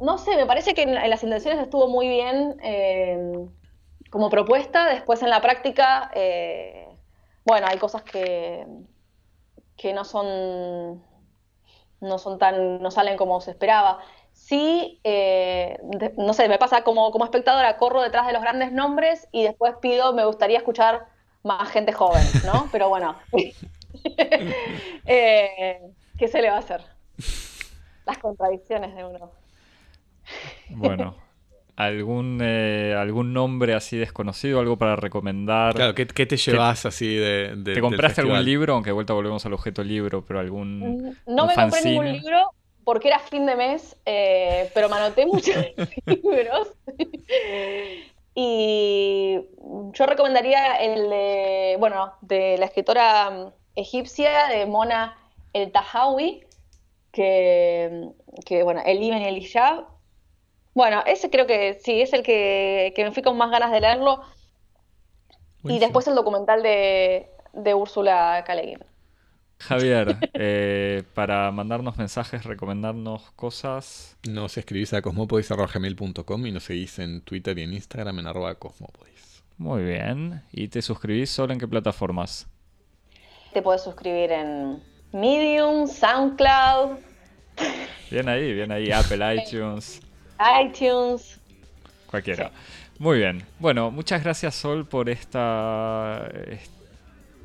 [0.00, 3.48] No sé, me parece que en, las intenciones estuvo muy bien eh,
[4.10, 6.10] como propuesta, después en la práctica,
[7.44, 8.66] bueno, hay cosas que,
[9.76, 11.02] que no son
[12.00, 13.98] no son tan, no salen como se esperaba.
[14.36, 15.76] Sí, eh,
[16.16, 19.74] no sé, me pasa como, como espectadora, corro detrás de los grandes nombres y después
[19.82, 21.06] pido, me gustaría escuchar
[21.42, 22.68] más gente joven, ¿no?
[22.72, 23.16] Pero bueno,
[25.06, 25.80] eh,
[26.16, 26.82] ¿qué se le va a hacer?
[28.06, 29.32] Las contradicciones de uno.
[30.68, 31.16] Bueno,
[31.74, 35.74] algún, eh, algún nombre así desconocido, algo para recomendar.
[35.74, 38.74] Claro, ¿qué, te llevas así de, ¿Te compraste algún libro?
[38.74, 40.78] Aunque de vuelta volvemos al objeto libro, pero algún.
[40.78, 42.52] Mm, no me compré ningún libro
[42.86, 45.56] porque era fin de mes, eh, pero me anoté muchos
[46.06, 46.72] libros.
[48.32, 49.40] y
[49.90, 55.18] yo recomendaría el de, bueno, de la escritora mm, egipcia, de Mona
[55.52, 56.44] El Tahawi,
[57.10, 58.08] que,
[58.44, 59.86] que bueno, el Ibn el Hijab,
[60.72, 64.20] bueno, ese creo que sí, es el que, me fui con más ganas de leerlo.
[65.64, 68.54] Y después el documental de, de Úrsula K.
[69.58, 74.16] Javier, eh, para mandarnos mensajes, recomendarnos cosas.
[74.28, 79.42] Nos escribís a cosmopodis.gmail.com y nos seguís en Twitter y en Instagram en arroba cosmopodis.
[79.58, 80.42] Muy bien.
[80.52, 82.46] ¿Y te suscribís solo en qué plataformas?
[83.52, 84.82] Te puedes suscribir en
[85.12, 86.98] Medium, SoundCloud.
[88.10, 90.02] Bien ahí, bien ahí, Apple iTunes
[90.38, 91.38] iTunes.
[92.06, 92.50] Cualquiera.
[92.98, 93.44] Muy bien.
[93.58, 96.28] Bueno, muchas gracias Sol por esta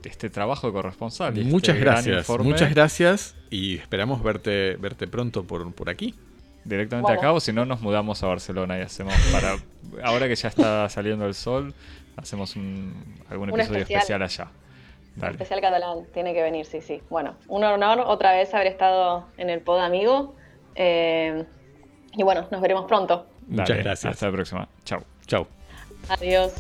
[0.04, 1.34] este trabajo de corresponsal.
[1.45, 2.30] Muchas este gracias.
[2.30, 6.16] Muchas gracias y esperamos verte verte pronto por, por aquí.
[6.64, 9.56] Directamente acá o si no nos mudamos a Barcelona y hacemos para
[10.04, 11.74] ahora que ya está saliendo el sol,
[12.16, 14.47] hacemos un, algún episodio especial, allá.
[15.16, 15.34] Dale.
[15.34, 17.02] Especial catalán, tiene que venir, sí, sí.
[17.10, 20.36] Bueno, un honor otra vez haber estado en el Pod Amigo.
[20.76, 21.43] Eh,
[22.14, 23.28] y bueno, nos veremos pronto.
[23.47, 24.14] Muchas gracias.
[24.14, 24.68] Hasta la próxima.
[24.86, 25.04] Chao.
[25.26, 25.47] Chao.
[26.10, 26.54] Adiós.